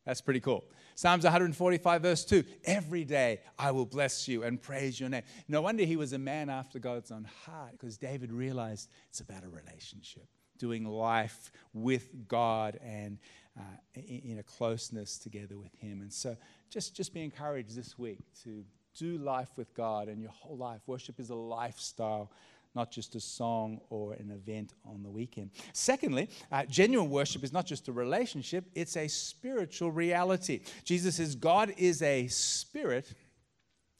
That's 0.04 0.20
pretty 0.20 0.40
cool. 0.40 0.64
Psalms 0.96 1.24
145, 1.24 2.00
verse 2.02 2.24
2 2.24 2.42
Every 2.64 3.04
day 3.04 3.40
I 3.58 3.70
will 3.70 3.84
bless 3.84 4.26
you 4.26 4.44
and 4.44 4.60
praise 4.60 4.98
your 4.98 5.10
name. 5.10 5.24
No 5.46 5.60
wonder 5.60 5.84
he 5.84 5.96
was 5.96 6.14
a 6.14 6.18
man 6.18 6.48
after 6.48 6.78
God's 6.78 7.10
own 7.10 7.28
heart 7.44 7.72
because 7.72 7.98
David 7.98 8.32
realized 8.32 8.88
it's 9.10 9.20
about 9.20 9.44
a 9.44 9.48
relationship, 9.48 10.26
doing 10.56 10.86
life 10.86 11.52
with 11.74 12.26
God 12.26 12.80
and 12.82 13.18
uh, 13.58 13.62
in 13.94 14.38
a 14.38 14.42
closeness 14.42 15.18
together 15.18 15.58
with 15.58 15.74
him. 15.74 16.00
And 16.00 16.10
so 16.10 16.34
just, 16.70 16.96
just 16.96 17.12
be 17.12 17.22
encouraged 17.22 17.76
this 17.76 17.98
week 17.98 18.20
to 18.44 18.64
do 18.98 19.18
life 19.18 19.50
with 19.56 19.74
God 19.74 20.08
and 20.08 20.18
your 20.22 20.30
whole 20.30 20.56
life. 20.56 20.80
Worship 20.86 21.20
is 21.20 21.28
a 21.28 21.34
lifestyle 21.34 22.30
not 22.76 22.92
just 22.92 23.16
a 23.16 23.20
song 23.20 23.80
or 23.90 24.12
an 24.12 24.30
event 24.30 24.74
on 24.84 25.02
the 25.02 25.10
weekend. 25.10 25.50
Secondly, 25.72 26.28
uh, 26.52 26.64
genuine 26.66 27.10
worship 27.10 27.42
is 27.42 27.52
not 27.52 27.66
just 27.66 27.88
a 27.88 27.92
relationship, 27.92 28.66
it's 28.74 28.96
a 28.96 29.08
spiritual 29.08 29.90
reality. 29.90 30.60
Jesus 30.84 31.16
says 31.16 31.34
God 31.34 31.74
is 31.76 32.02
a 32.02 32.28
spirit, 32.28 33.12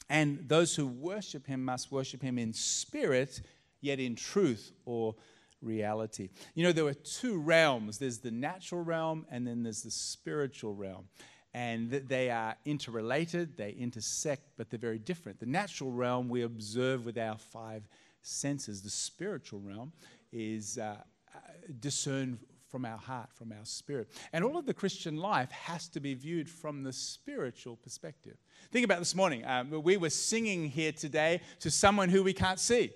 and 0.09 0.47
those 0.47 0.75
who 0.75 0.87
worship 0.87 1.45
him 1.45 1.65
must 1.65 1.91
worship 1.91 2.21
him 2.21 2.37
in 2.37 2.53
spirit, 2.53 3.41
yet 3.81 3.99
in 3.99 4.15
truth 4.15 4.71
or 4.85 5.15
reality. 5.61 6.29
You 6.53 6.63
know, 6.63 6.71
there 6.71 6.85
are 6.85 6.93
two 6.93 7.39
realms 7.39 7.97
there's 7.97 8.19
the 8.19 8.31
natural 8.31 8.83
realm, 8.83 9.25
and 9.29 9.45
then 9.45 9.63
there's 9.63 9.81
the 9.81 9.91
spiritual 9.91 10.73
realm 10.75 11.09
and 11.57 11.89
they 11.89 12.29
are 12.29 12.55
interrelated, 12.65 13.57
they 13.57 13.71
intersect, 13.71 14.43
but 14.57 14.69
they're 14.69 14.77
very 14.77 14.99
different. 14.99 15.39
The 15.39 15.47
natural 15.47 15.91
realm 15.91 16.29
we 16.29 16.43
observe 16.43 17.03
with 17.03 17.17
our 17.17 17.35
five 17.35 17.87
senses. 18.27 18.81
The 18.81 18.89
spiritual 18.89 19.59
realm 19.59 19.93
is 20.31 20.77
uh, 20.77 20.97
uh, 21.33 21.39
discerned 21.79 22.39
from 22.69 22.85
our 22.85 22.97
heart, 22.97 23.29
from 23.33 23.51
our 23.51 23.63
spirit. 23.63 24.09
And 24.33 24.43
all 24.43 24.57
of 24.57 24.65
the 24.65 24.73
Christian 24.73 25.17
life 25.17 25.49
has 25.51 25.87
to 25.89 25.99
be 25.99 26.13
viewed 26.13 26.49
from 26.49 26.83
the 26.83 26.91
spiritual 26.91 27.77
perspective. 27.77 28.37
Think 28.71 28.83
about 28.83 28.99
this 28.99 29.15
morning. 29.15 29.45
Um, 29.45 29.81
we 29.83 29.95
were 29.97 30.09
singing 30.09 30.69
here 30.69 30.91
today 30.91 31.41
to 31.61 31.71
someone 31.71 32.09
who 32.09 32.23
we 32.23 32.33
can't 32.33 32.59
see. 32.59 32.91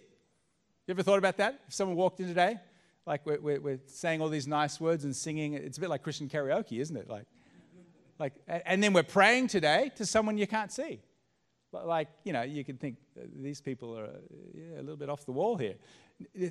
You 0.88 0.91
ever 0.91 1.04
thought 1.04 1.20
about 1.20 1.38
that? 1.38 1.62
If 1.67 1.74
someone 1.74 1.96
walked 1.96 2.20
in 2.20 2.28
today, 2.28 2.58
like 3.06 3.26
we're, 3.26 3.39
we're, 3.39 3.62
we're 3.62 3.80
saying 3.88 4.22
all 4.22 4.30
these 4.30 4.48
nice 4.48 4.80
words 4.82 5.06
and 5.06 5.15
singing, 5.15 5.54
it's 5.54 5.78
a 5.78 5.82
bit 5.82 5.89
like 5.89 6.04
Christian 6.04 6.28
karaoke, 6.28 6.80
isn't 6.80 6.98
it? 6.98 7.10
Like, 7.10 7.26
like, 8.20 8.34
and 8.48 8.84
then 8.84 8.94
we're 8.94 9.04
praying 9.04 9.48
today 9.48 9.91
to 9.96 10.06
someone 10.06 10.38
you 10.38 10.48
can't 10.48 10.72
see. 10.72 11.00
But 11.71 11.88
like, 11.88 12.10
you 12.23 12.34
know, 12.34 12.41
you 12.41 12.63
could 12.65 12.79
think 12.79 12.97
these 13.36 13.62
people 13.62 13.97
are 13.97 14.10
yeah, 14.53 14.79
a 14.79 14.81
little 14.81 14.97
bit 14.97 15.10
off 15.10 15.25
the 15.25 15.31
wall 15.31 15.55
here. 15.55 15.75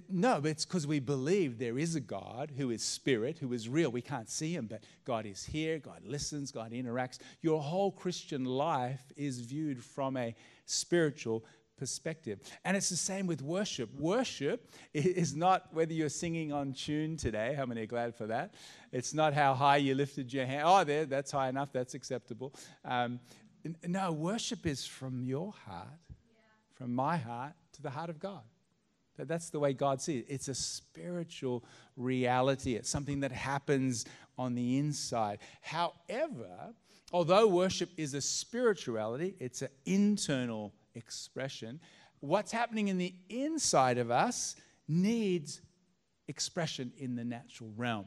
No, 0.08 0.40
but 0.40 0.50
it's 0.50 0.64
because 0.64 0.86
we 0.86 0.98
believe 0.98 1.58
there 1.58 1.78
is 1.78 1.94
a 1.94 2.00
God 2.00 2.52
who 2.56 2.70
is 2.70 2.82
spirit, 2.82 3.38
who 3.38 3.52
is 3.52 3.68
real. 3.68 3.90
We 3.90 4.02
can't 4.02 4.28
see 4.28 4.52
him, 4.52 4.66
but 4.66 4.82
God 5.04 5.26
is 5.26 5.44
here, 5.44 5.78
God 5.78 6.00
listens, 6.04 6.50
God 6.50 6.72
interacts. 6.72 7.18
Your 7.40 7.60
whole 7.60 7.92
Christian 7.92 8.44
life 8.44 9.12
is 9.16 9.40
viewed 9.40 9.84
from 9.84 10.16
a 10.16 10.34
spiritual 10.64 11.44
perspective. 11.76 12.40
And 12.64 12.76
it's 12.76 12.90
the 12.90 12.96
same 12.96 13.26
with 13.26 13.42
worship. 13.42 13.88
Worship 13.98 14.70
is 14.92 15.34
not 15.34 15.72
whether 15.72 15.92
you're 15.92 16.10
singing 16.10 16.52
on 16.52 16.74
tune 16.74 17.16
today. 17.16 17.54
How 17.56 17.64
many 17.64 17.82
are 17.82 17.86
glad 17.86 18.14
for 18.14 18.26
that? 18.26 18.54
It's 18.92 19.14
not 19.14 19.34
how 19.34 19.54
high 19.54 19.78
you 19.78 19.94
lifted 19.94 20.32
your 20.32 20.46
hand. 20.46 20.62
Oh, 20.66 20.84
there, 20.84 21.06
that's 21.06 21.30
high 21.30 21.48
enough, 21.48 21.72
that's 21.72 21.94
acceptable. 21.94 22.54
Um, 22.84 23.20
no, 23.86 24.12
worship 24.12 24.66
is 24.66 24.86
from 24.86 25.22
your 25.22 25.52
heart, 25.66 25.88
from 26.74 26.94
my 26.94 27.16
heart 27.16 27.52
to 27.72 27.82
the 27.82 27.90
heart 27.90 28.10
of 28.10 28.18
God. 28.18 28.42
That's 29.18 29.50
the 29.50 29.60
way 29.60 29.72
God 29.72 30.00
sees 30.00 30.22
it. 30.22 30.32
It's 30.32 30.48
a 30.48 30.54
spiritual 30.54 31.64
reality, 31.96 32.74
it's 32.74 32.88
something 32.88 33.20
that 33.20 33.32
happens 33.32 34.06
on 34.38 34.54
the 34.54 34.78
inside. 34.78 35.38
However, 35.60 36.74
although 37.12 37.46
worship 37.46 37.90
is 37.96 38.14
a 38.14 38.20
spirituality, 38.20 39.34
it's 39.38 39.62
an 39.62 39.68
internal 39.84 40.72
expression. 40.94 41.80
What's 42.20 42.52
happening 42.52 42.88
in 42.88 42.98
the 42.98 43.14
inside 43.28 43.98
of 43.98 44.10
us 44.10 44.56
needs 44.88 45.60
expression 46.28 46.92
in 46.96 47.16
the 47.16 47.24
natural 47.24 47.70
realm. 47.76 48.06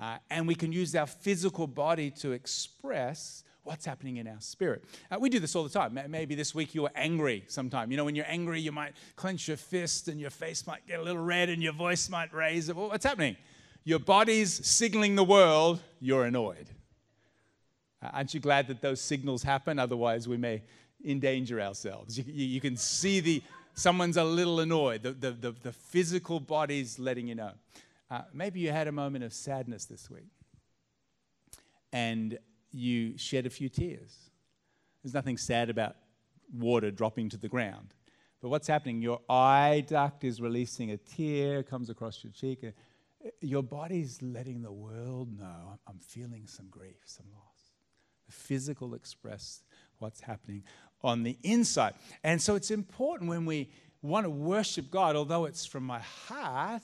Uh, 0.00 0.18
and 0.30 0.46
we 0.46 0.54
can 0.54 0.72
use 0.72 0.94
our 0.94 1.06
physical 1.06 1.66
body 1.66 2.10
to 2.10 2.32
express 2.32 3.44
what's 3.70 3.86
happening 3.86 4.16
in 4.16 4.26
our 4.26 4.40
spirit. 4.40 4.82
Uh, 5.12 5.16
we 5.20 5.30
do 5.30 5.38
this 5.38 5.54
all 5.54 5.62
the 5.62 5.70
time. 5.70 5.96
Maybe 6.08 6.34
this 6.34 6.56
week 6.56 6.74
you 6.74 6.82
were 6.82 6.90
angry 6.96 7.44
sometime. 7.46 7.92
You 7.92 7.96
know, 7.96 8.04
when 8.04 8.16
you're 8.16 8.28
angry, 8.28 8.60
you 8.60 8.72
might 8.72 8.94
clench 9.14 9.46
your 9.46 9.56
fist 9.56 10.08
and 10.08 10.20
your 10.20 10.30
face 10.30 10.66
might 10.66 10.84
get 10.88 10.98
a 10.98 11.02
little 11.04 11.22
red 11.22 11.48
and 11.48 11.62
your 11.62 11.72
voice 11.72 12.08
might 12.08 12.34
raise. 12.34 12.72
Well, 12.72 12.88
what's 12.88 13.04
happening? 13.04 13.36
Your 13.84 14.00
body's 14.00 14.66
signaling 14.66 15.14
the 15.14 15.22
world 15.22 15.78
you're 16.00 16.24
annoyed. 16.24 16.66
Uh, 18.02 18.08
aren't 18.12 18.34
you 18.34 18.40
glad 18.40 18.66
that 18.66 18.82
those 18.82 19.00
signals 19.00 19.44
happen? 19.44 19.78
Otherwise, 19.78 20.26
we 20.26 20.36
may 20.36 20.62
endanger 21.04 21.60
ourselves. 21.60 22.18
You, 22.18 22.24
you, 22.26 22.46
you 22.46 22.60
can 22.60 22.76
see 22.76 23.20
the 23.20 23.40
someone's 23.74 24.16
a 24.16 24.24
little 24.24 24.58
annoyed. 24.58 25.04
The, 25.04 25.12
the, 25.12 25.30
the, 25.30 25.54
the 25.62 25.72
physical 25.72 26.40
body's 26.40 26.98
letting 26.98 27.28
you 27.28 27.36
know. 27.36 27.52
Uh, 28.10 28.22
maybe 28.34 28.58
you 28.58 28.72
had 28.72 28.88
a 28.88 28.92
moment 28.92 29.22
of 29.22 29.32
sadness 29.32 29.84
this 29.84 30.10
week. 30.10 30.26
And 31.92 32.36
you 32.72 33.16
shed 33.18 33.46
a 33.46 33.50
few 33.50 33.68
tears. 33.68 34.30
There's 35.02 35.14
nothing 35.14 35.36
sad 35.36 35.70
about 35.70 35.96
water 36.52 36.90
dropping 36.90 37.28
to 37.30 37.36
the 37.36 37.48
ground. 37.48 37.94
But 38.40 38.48
what's 38.48 38.68
happening? 38.68 39.02
Your 39.02 39.20
eye 39.28 39.84
duct 39.86 40.24
is 40.24 40.40
releasing 40.40 40.90
a 40.90 40.96
tear, 40.96 41.62
comes 41.62 41.90
across 41.90 42.24
your 42.24 42.32
cheek. 42.32 42.64
Your 43.40 43.62
body's 43.62 44.20
letting 44.22 44.62
the 44.62 44.72
world 44.72 45.38
know 45.38 45.78
I'm 45.86 45.98
feeling 45.98 46.46
some 46.46 46.66
grief, 46.70 46.96
some 47.04 47.26
loss. 47.32 47.72
The 48.26 48.32
physical 48.32 48.94
express 48.94 49.62
what's 49.98 50.20
happening 50.20 50.64
on 51.02 51.22
the 51.22 51.36
inside. 51.42 51.94
And 52.24 52.40
so 52.40 52.54
it's 52.54 52.70
important 52.70 53.28
when 53.28 53.44
we 53.44 53.70
want 54.02 54.24
to 54.24 54.30
worship 54.30 54.90
God, 54.90 55.16
although 55.16 55.44
it's 55.44 55.66
from 55.66 55.84
my 55.84 56.00
heart, 56.00 56.82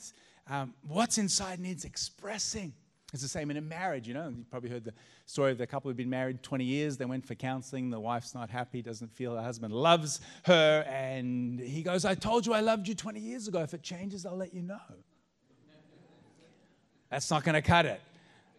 um, 0.49 0.75
what's 0.87 1.19
inside 1.19 1.59
needs 1.59 1.85
expressing. 1.85 2.75
It's 3.13 3.23
the 3.23 3.29
same 3.29 3.51
in 3.51 3.57
a 3.57 3.61
marriage, 3.61 4.09
you 4.09 4.15
know. 4.15 4.33
You've 4.37 4.51
probably 4.51 4.69
heard 4.69 4.85
the 4.85 4.93
story 5.27 5.53
of 5.53 5.59
the 5.59 5.67
couple 5.67 5.89
who've 5.89 5.97
been 5.97 6.11
married 6.11 6.43
20 6.43 6.65
years. 6.65 6.97
They 6.97 7.05
went 7.05 7.25
for 7.25 7.37
counseling. 7.37 7.89
The 7.89 8.01
wife's 8.01 8.35
not 8.35 8.51
happy, 8.51 8.83
doesn't 8.83 9.13
feel 9.13 9.37
her 9.37 9.43
husband 9.43 9.73
loves 9.73 10.21
her. 10.45 10.85
And 10.89 11.61
he 11.61 11.83
goes, 11.83 12.05
I 12.05 12.15
told 12.15 12.47
you 12.47 12.53
I 12.53 12.61
loved 12.61 12.89
you 12.89 12.95
20 12.95 13.21
years 13.21 13.47
ago. 13.47 13.63
If 13.63 13.75
it 13.75 13.83
changes, 13.83 14.27
I'll 14.27 14.37
let 14.37 14.53
you 14.53 14.63
know. 14.63 14.81
That's 17.11 17.31
not 17.31 17.45
going 17.45 17.55
to 17.55 17.63
cut 17.63 17.87
it. 17.87 18.01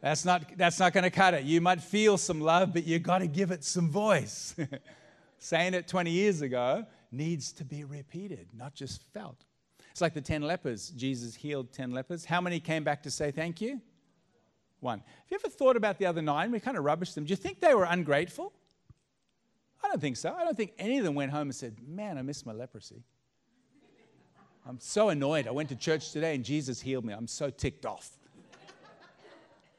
That's 0.01 0.23
not, 0.23 0.57
that's 0.57 0.79
not 0.79 0.93
going 0.93 1.03
to 1.03 1.09
cut 1.09 1.33
it. 1.33 1.43
You 1.43 1.59
might 1.59 1.81
feel 1.81 2.17
some 2.17 2.39
love, 2.39 2.73
but 2.73 2.85
you've 2.85 3.03
got 3.03 3.19
to 3.19 3.27
give 3.27 3.51
it 3.51 3.63
some 3.63 3.89
voice. 3.89 4.55
Saying 5.39 5.73
it 5.73 5.87
20 5.87 6.09
years 6.09 6.41
ago 6.41 6.85
needs 7.11 7.51
to 7.53 7.65
be 7.65 7.83
repeated, 7.83 8.47
not 8.53 8.73
just 8.73 9.03
felt. 9.13 9.43
It's 9.91 10.01
like 10.01 10.13
the 10.13 10.21
10 10.21 10.43
lepers. 10.43 10.89
Jesus 10.91 11.35
healed 11.35 11.73
10 11.73 11.91
lepers. 11.91 12.23
How 12.23 12.39
many 12.39 12.59
came 12.59 12.83
back 12.83 13.03
to 13.03 13.11
say 13.11 13.31
thank 13.31 13.59
you? 13.59 13.81
One. 14.79 14.99
Have 14.99 15.25
you 15.31 15.37
ever 15.43 15.49
thought 15.49 15.75
about 15.75 15.97
the 15.97 16.05
other 16.05 16.21
nine? 16.21 16.51
We 16.51 16.59
kind 16.59 16.77
of 16.77 16.83
rubbished 16.83 17.15
them. 17.15 17.25
Do 17.25 17.31
you 17.31 17.35
think 17.35 17.59
they 17.59 17.73
were 17.73 17.85
ungrateful? 17.85 18.53
I 19.83 19.87
don't 19.89 20.01
think 20.01 20.17
so. 20.17 20.35
I 20.37 20.43
don't 20.43 20.57
think 20.57 20.73
any 20.77 20.97
of 20.97 21.03
them 21.03 21.15
went 21.15 21.31
home 21.31 21.43
and 21.43 21.55
said, 21.55 21.77
Man, 21.87 22.17
I 22.17 22.21
miss 22.21 22.45
my 22.45 22.53
leprosy. 22.53 23.03
I'm 24.67 24.79
so 24.79 25.09
annoyed. 25.09 25.47
I 25.47 25.51
went 25.51 25.69
to 25.69 25.75
church 25.75 26.11
today 26.11 26.35
and 26.35 26.43
Jesus 26.43 26.81
healed 26.81 27.05
me. 27.05 27.13
I'm 27.13 27.27
so 27.27 27.49
ticked 27.49 27.85
off. 27.85 28.11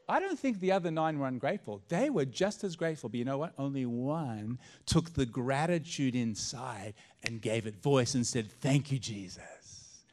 I 0.08 0.20
don't 0.20 0.38
think 0.38 0.60
the 0.60 0.72
other 0.72 0.90
nine 0.90 1.18
were 1.18 1.26
ungrateful. 1.26 1.82
They 1.88 2.08
were 2.08 2.24
just 2.24 2.64
as 2.64 2.76
grateful. 2.76 3.10
But 3.10 3.18
you 3.18 3.26
know 3.26 3.36
what? 3.36 3.52
Only 3.58 3.84
one 3.84 4.58
took 4.86 5.12
the 5.12 5.26
gratitude 5.26 6.14
inside 6.14 6.94
and 7.22 7.42
gave 7.42 7.66
it 7.66 7.82
voice 7.82 8.14
and 8.14 8.26
said, 8.26 8.50
Thank 8.50 8.90
you, 8.90 8.98
Jesus. 8.98 10.04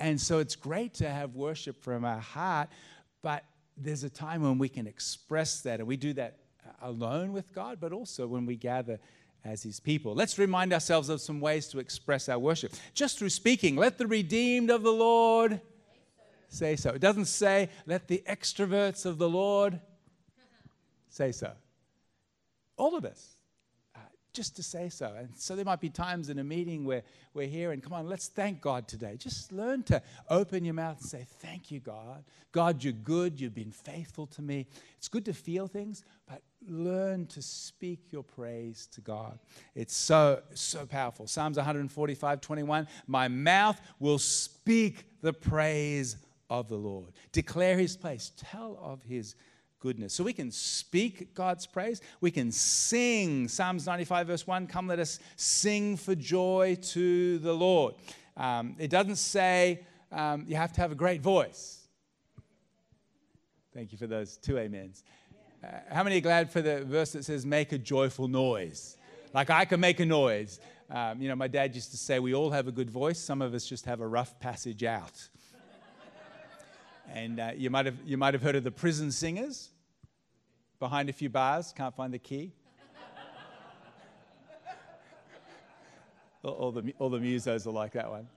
And 0.00 0.18
so 0.18 0.38
it's 0.38 0.56
great 0.56 0.94
to 0.94 1.10
have 1.10 1.34
worship 1.34 1.82
from 1.82 2.04
our 2.04 2.18
heart, 2.18 2.70
but 3.22 3.44
there's 3.76 4.04
a 4.04 4.10
time 4.10 4.42
when 4.42 4.58
we 4.58 4.68
can 4.68 4.86
express 4.86 5.60
that, 5.62 5.80
and 5.80 5.88
we 5.88 5.96
do 5.96 6.12
that 6.14 6.38
uh, 6.66 6.88
alone 6.88 7.32
with 7.32 7.52
God, 7.52 7.78
but 7.80 7.92
also 7.92 8.26
when 8.26 8.46
we 8.46 8.56
gather 8.56 8.98
as 9.44 9.62
his 9.62 9.80
people. 9.80 10.14
Let's 10.14 10.38
remind 10.38 10.72
ourselves 10.72 11.08
of 11.08 11.20
some 11.20 11.40
ways 11.40 11.68
to 11.68 11.78
express 11.78 12.28
our 12.28 12.38
worship. 12.38 12.72
Just 12.94 13.18
through 13.18 13.30
speaking, 13.30 13.76
let 13.76 13.98
the 13.98 14.06
redeemed 14.06 14.70
of 14.70 14.82
the 14.82 14.92
Lord 14.92 15.60
say 16.48 16.76
so. 16.76 16.90
It 16.90 17.00
doesn't 17.00 17.26
say, 17.26 17.68
let 17.86 18.08
the 18.08 18.22
extroverts 18.28 19.04
of 19.04 19.18
the 19.18 19.28
Lord 19.28 19.80
say 21.08 21.32
so. 21.32 21.52
All 22.76 22.96
of 22.96 23.04
us 23.04 23.33
just 24.34 24.56
to 24.56 24.62
say 24.62 24.88
so. 24.88 25.14
And 25.16 25.30
so 25.36 25.56
there 25.56 25.64
might 25.64 25.80
be 25.80 25.88
times 25.88 26.28
in 26.28 26.38
a 26.38 26.44
meeting 26.44 26.84
where 26.84 27.02
we're 27.32 27.46
here 27.46 27.72
and 27.72 27.82
come 27.82 27.92
on, 27.92 28.08
let's 28.08 28.28
thank 28.28 28.60
God 28.60 28.86
today. 28.86 29.16
Just 29.16 29.52
learn 29.52 29.82
to 29.84 30.02
open 30.28 30.64
your 30.64 30.74
mouth 30.74 30.98
and 31.00 31.08
say, 31.08 31.26
Thank 31.40 31.70
you, 31.70 31.80
God. 31.80 32.24
God, 32.52 32.84
you're 32.84 32.92
good. 32.92 33.40
You've 33.40 33.54
been 33.54 33.72
faithful 33.72 34.26
to 34.28 34.42
me. 34.42 34.66
It's 34.98 35.08
good 35.08 35.24
to 35.24 35.32
feel 35.32 35.66
things, 35.66 36.04
but 36.28 36.42
learn 36.68 37.26
to 37.26 37.42
speak 37.42 38.00
your 38.10 38.22
praise 38.22 38.88
to 38.92 39.00
God. 39.00 39.38
It's 39.74 39.96
so, 39.96 40.42
so 40.54 40.86
powerful. 40.86 41.26
Psalms 41.26 41.56
145, 41.56 42.40
21. 42.40 42.88
My 43.06 43.28
mouth 43.28 43.80
will 43.98 44.18
speak 44.18 45.04
the 45.20 45.32
praise 45.32 46.16
of 46.50 46.68
the 46.68 46.76
Lord. 46.76 47.12
Declare 47.32 47.78
his 47.78 47.96
place. 47.96 48.32
Tell 48.36 48.78
of 48.80 49.02
his 49.02 49.34
goodness. 49.84 50.14
So 50.14 50.24
we 50.24 50.32
can 50.32 50.50
speak 50.50 51.34
God's 51.34 51.66
praise. 51.66 52.00
We 52.22 52.30
can 52.30 52.50
sing 52.50 53.48
Psalms 53.48 53.84
95, 53.84 54.26
verse 54.28 54.46
1 54.46 54.66
Come, 54.66 54.86
let 54.86 54.98
us 54.98 55.18
sing 55.36 55.98
for 55.98 56.14
joy 56.14 56.78
to 56.92 57.38
the 57.40 57.52
Lord. 57.52 57.94
Um, 58.34 58.76
it 58.78 58.88
doesn't 58.88 59.16
say 59.16 59.84
um, 60.10 60.46
you 60.48 60.56
have 60.56 60.72
to 60.72 60.80
have 60.80 60.90
a 60.90 60.94
great 60.94 61.20
voice. 61.20 61.86
Thank 63.74 63.92
you 63.92 63.98
for 63.98 64.06
those 64.06 64.38
two 64.38 64.58
amens. 64.58 65.04
Uh, 65.62 65.66
how 65.90 66.02
many 66.02 66.16
are 66.16 66.22
glad 66.22 66.50
for 66.50 66.62
the 66.62 66.82
verse 66.86 67.12
that 67.12 67.26
says, 67.26 67.44
Make 67.44 67.72
a 67.72 67.78
joyful 67.78 68.26
noise? 68.26 68.96
Like 69.34 69.50
I 69.50 69.66
can 69.66 69.80
make 69.80 70.00
a 70.00 70.06
noise. 70.06 70.60
Um, 70.88 71.20
you 71.20 71.28
know, 71.28 71.36
my 71.36 71.48
dad 71.48 71.74
used 71.74 71.90
to 71.90 71.98
say, 71.98 72.20
We 72.20 72.32
all 72.32 72.50
have 72.52 72.68
a 72.68 72.72
good 72.72 72.88
voice. 72.88 73.18
Some 73.18 73.42
of 73.42 73.52
us 73.52 73.66
just 73.66 73.84
have 73.84 74.00
a 74.00 74.06
rough 74.06 74.40
passage 74.40 74.82
out. 74.82 75.28
and 77.12 77.38
uh, 77.38 77.50
you, 77.54 77.68
might 77.68 77.84
have, 77.84 77.96
you 78.06 78.16
might 78.16 78.32
have 78.32 78.42
heard 78.42 78.56
of 78.56 78.64
the 78.64 78.70
prison 78.70 79.12
singers 79.12 79.68
behind 80.78 81.08
a 81.08 81.12
few 81.12 81.30
bars, 81.30 81.72
can't 81.76 81.94
find 81.94 82.12
the 82.12 82.18
key. 82.18 82.52
all, 86.42 86.72
the, 86.72 86.92
all 86.98 87.08
the 87.08 87.18
musos 87.18 87.66
are 87.66 87.70
like 87.70 87.92
that 87.92 88.10
one. 88.10 88.28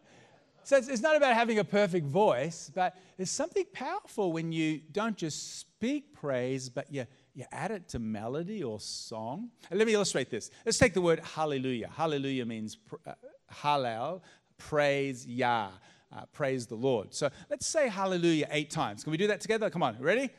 So 0.63 0.75
it's, 0.75 0.89
it's 0.89 1.01
not 1.01 1.15
about 1.15 1.33
having 1.33 1.59
a 1.59 1.63
perfect 1.63 2.05
voice, 2.05 2.69
but 2.75 2.97
there's 3.15 3.31
something 3.31 3.63
powerful 3.71 4.33
when 4.33 4.51
you 4.51 4.81
don't 4.91 5.15
just 5.15 5.59
speak 5.59 6.13
praise, 6.13 6.67
but 6.67 6.91
you, 6.91 7.05
you 7.33 7.45
add 7.53 7.71
it 7.71 7.87
to 7.89 7.99
melody 7.99 8.63
or 8.63 8.79
song. 8.79 9.49
And 9.69 9.79
let 9.79 9.87
me 9.87 9.93
illustrate 9.93 10.29
this. 10.29 10.51
Let's 10.65 10.77
take 10.77 10.93
the 10.93 11.01
word 11.01 11.21
hallelujah. 11.21 11.89
Hallelujah 11.95 12.45
means 12.45 12.77
uh, 13.05 13.13
hallel, 13.49 14.21
praise 14.57 15.25
Yah, 15.25 15.69
uh, 16.13 16.25
praise 16.33 16.65
the 16.67 16.75
Lord. 16.75 17.13
So 17.13 17.29
let's 17.49 17.65
say 17.65 17.87
hallelujah 17.87 18.47
eight 18.51 18.69
times. 18.69 19.03
Can 19.05 19.11
we 19.11 19.17
do 19.17 19.27
that 19.27 19.39
together? 19.39 19.69
Come 19.69 19.83
on, 19.83 19.95
ready? 20.01 20.29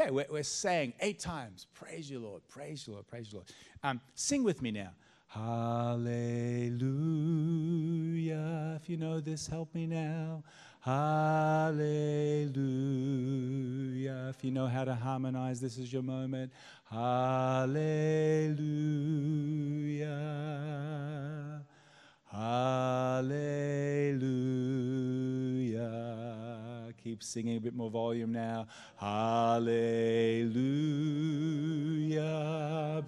Okay, 0.00 0.10
we're, 0.12 0.26
we're 0.30 0.44
saying 0.44 0.92
eight 1.00 1.18
times, 1.18 1.66
praise 1.74 2.08
you, 2.08 2.20
Lord, 2.20 2.42
praise 2.48 2.86
you, 2.86 2.92
Lord, 2.92 3.08
praise 3.08 3.32
you, 3.32 3.38
Lord. 3.38 3.48
Um, 3.82 4.00
sing 4.14 4.44
with 4.44 4.62
me 4.62 4.70
now. 4.70 4.90
Hallelujah. 5.26 5.98
If 8.80 8.88
you 8.88 8.96
know 8.96 9.18
this, 9.18 9.48
help 9.48 9.74
me 9.74 9.88
now. 9.88 10.44
Hallelujah. 10.80 11.82
If 14.30 14.44
you 14.44 14.52
know 14.52 14.68
how 14.68 14.84
to 14.84 14.94
harmonize, 14.94 15.60
this 15.60 15.78
is 15.78 15.92
your 15.92 16.02
moment. 16.02 16.52
Hallelujah. 16.88 17.74
Hallelujah. 22.30 23.58
Keep 27.08 27.22
singing 27.22 27.56
a 27.56 27.60
bit 27.60 27.74
more 27.74 27.88
volume 27.88 28.32
now. 28.32 28.66
Hallelujah. 28.98 30.12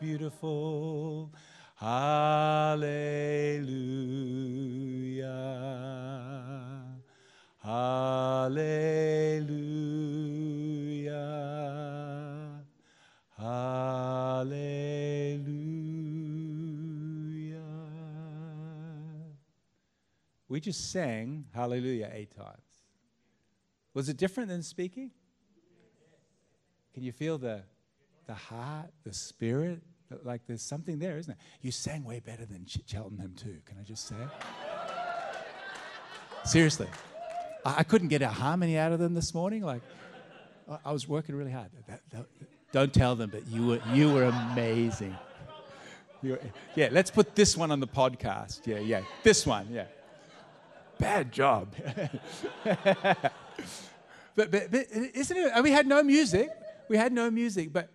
Beautiful. 0.00 1.30
Hallelujah. 1.76 2.80
Hallelujah. 7.58 8.70
Hallelujah. 13.36 14.70
We 20.48 20.60
just 20.60 20.90
sang 20.90 21.44
Hallelujah 21.52 22.10
eight 22.14 22.34
times. 22.34 22.69
Was 24.00 24.08
it 24.08 24.16
different 24.16 24.48
than 24.48 24.62
speaking? 24.62 25.10
Can 26.94 27.02
you 27.02 27.12
feel 27.12 27.36
the, 27.36 27.60
the 28.26 28.32
heart, 28.32 28.86
the 29.04 29.12
spirit? 29.12 29.82
Like 30.24 30.40
there's 30.46 30.62
something 30.62 30.98
there, 30.98 31.18
isn't 31.18 31.30
it? 31.30 31.36
You 31.60 31.70
sang 31.70 32.04
way 32.04 32.18
better 32.18 32.46
than 32.46 32.64
Ch- 32.64 32.78
Cheltenham, 32.86 33.34
too. 33.36 33.58
Can 33.66 33.76
I 33.78 33.82
just 33.82 34.08
say 34.08 34.14
it? 34.14 34.30
Seriously. 36.48 36.86
I, 37.66 37.74
I 37.80 37.82
couldn't 37.82 38.08
get 38.08 38.22
a 38.22 38.28
harmony 38.28 38.78
out 38.78 38.92
of 38.92 39.00
them 39.00 39.12
this 39.12 39.34
morning. 39.34 39.62
Like, 39.62 39.82
I, 40.66 40.78
I 40.86 40.92
was 40.92 41.06
working 41.06 41.34
really 41.36 41.52
hard. 41.52 41.68
That- 41.86 42.00
that- 42.12 42.26
don't 42.72 42.94
tell 42.94 43.14
them, 43.16 43.28
but 43.28 43.46
you 43.48 43.66
were, 43.66 43.80
you 43.92 44.10
were 44.14 44.24
amazing. 44.24 45.14
You 46.22 46.30
were- 46.30 46.40
yeah, 46.74 46.88
let's 46.90 47.10
put 47.10 47.34
this 47.34 47.54
one 47.54 47.70
on 47.70 47.80
the 47.80 47.86
podcast. 47.86 48.66
Yeah, 48.66 48.78
yeah. 48.78 49.02
This 49.24 49.46
one, 49.46 49.68
yeah. 49.70 49.84
Bad 50.98 51.30
job. 51.32 51.74
but, 54.40 54.50
but, 54.50 54.70
but 54.70 54.86
isn't 54.90 55.36
it? 55.36 55.62
We 55.62 55.70
had 55.70 55.86
no 55.86 56.02
music. 56.02 56.48
We 56.88 56.96
had 56.96 57.12
no 57.12 57.30
music, 57.30 57.72
but 57.72 57.90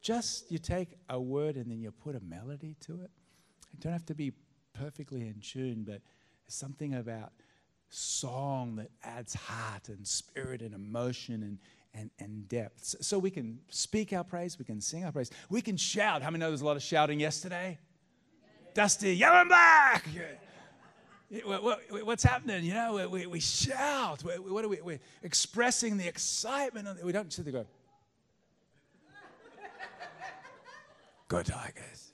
just 0.00 0.50
you 0.50 0.58
take 0.58 0.96
a 1.10 1.20
word 1.20 1.56
and 1.56 1.70
then 1.70 1.78
you 1.78 1.90
put 1.90 2.16
a 2.16 2.20
melody 2.20 2.76
to 2.86 3.02
it. 3.02 3.10
It 3.74 3.80
don't 3.80 3.92
have 3.92 4.06
to 4.06 4.14
be 4.14 4.32
perfectly 4.72 5.20
in 5.20 5.40
tune, 5.40 5.84
but 5.86 6.00
something 6.46 6.94
about 6.94 7.32
song 7.90 8.76
that 8.76 8.90
adds 9.04 9.34
heart 9.34 9.88
and 9.88 10.06
spirit 10.06 10.62
and 10.62 10.74
emotion 10.74 11.42
and, 11.42 11.58
and, 11.92 12.10
and 12.18 12.48
depth. 12.48 12.96
So, 13.00 13.18
we 13.18 13.30
can 13.30 13.58
speak 13.68 14.12
our 14.12 14.24
praise, 14.24 14.58
we 14.58 14.64
can 14.64 14.80
sing 14.80 15.04
our 15.04 15.12
praise, 15.12 15.30
we 15.50 15.60
can 15.60 15.76
shout. 15.76 16.22
How 16.22 16.30
many 16.30 16.40
know 16.40 16.48
there's 16.48 16.62
a 16.62 16.66
lot 16.66 16.76
of 16.76 16.82
shouting 16.82 17.20
yesterday? 17.20 17.78
Dusty, 18.72 19.14
yellow 19.14 19.40
and 19.40 19.48
black. 19.48 20.08
Yeah, 21.30 21.42
what- 21.44 21.62
what- 21.62 22.06
what's 22.06 22.24
happening? 22.24 22.64
You 22.64 22.74
know, 22.74 23.08
we, 23.08 23.26
we, 23.26 23.38
shout. 23.40 24.24
We, 24.24 24.32
what 24.32 24.64
are 24.64 24.68
we? 24.68 24.80
We're 24.80 24.98
expressing 25.22 25.96
the 25.96 26.08
excitement. 26.08 26.88
Of, 26.88 27.02
we 27.04 27.12
don't 27.12 27.32
sit 27.32 27.44
there 27.44 27.52
go, 27.52 27.66
"Go 31.28 31.42
Tigers!" 31.42 32.12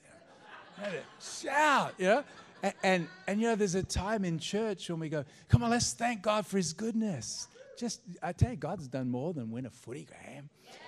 You 0.78 0.82
know, 0.92 0.98
shout. 1.18 1.94
You 1.96 2.04
know, 2.06 2.24
and, 2.62 2.74
and 2.82 3.08
and 3.26 3.40
you 3.40 3.48
know, 3.48 3.54
there's 3.54 3.74
a 3.74 3.82
time 3.82 4.24
in 4.24 4.38
church 4.38 4.90
when 4.90 5.00
we 5.00 5.08
go, 5.08 5.24
"Come 5.48 5.62
on, 5.62 5.70
let's 5.70 5.94
thank 5.94 6.20
God 6.20 6.46
for 6.46 6.58
His 6.58 6.74
goodness." 6.74 7.48
Just, 7.78 8.00
I 8.22 8.32
tell 8.32 8.50
you, 8.50 8.56
God's 8.56 8.88
done 8.88 9.10
more 9.10 9.34
than 9.34 9.50
win 9.50 9.66
a 9.66 9.70
footy 9.70 10.06
game. 10.06 10.48
And, 10.66 10.85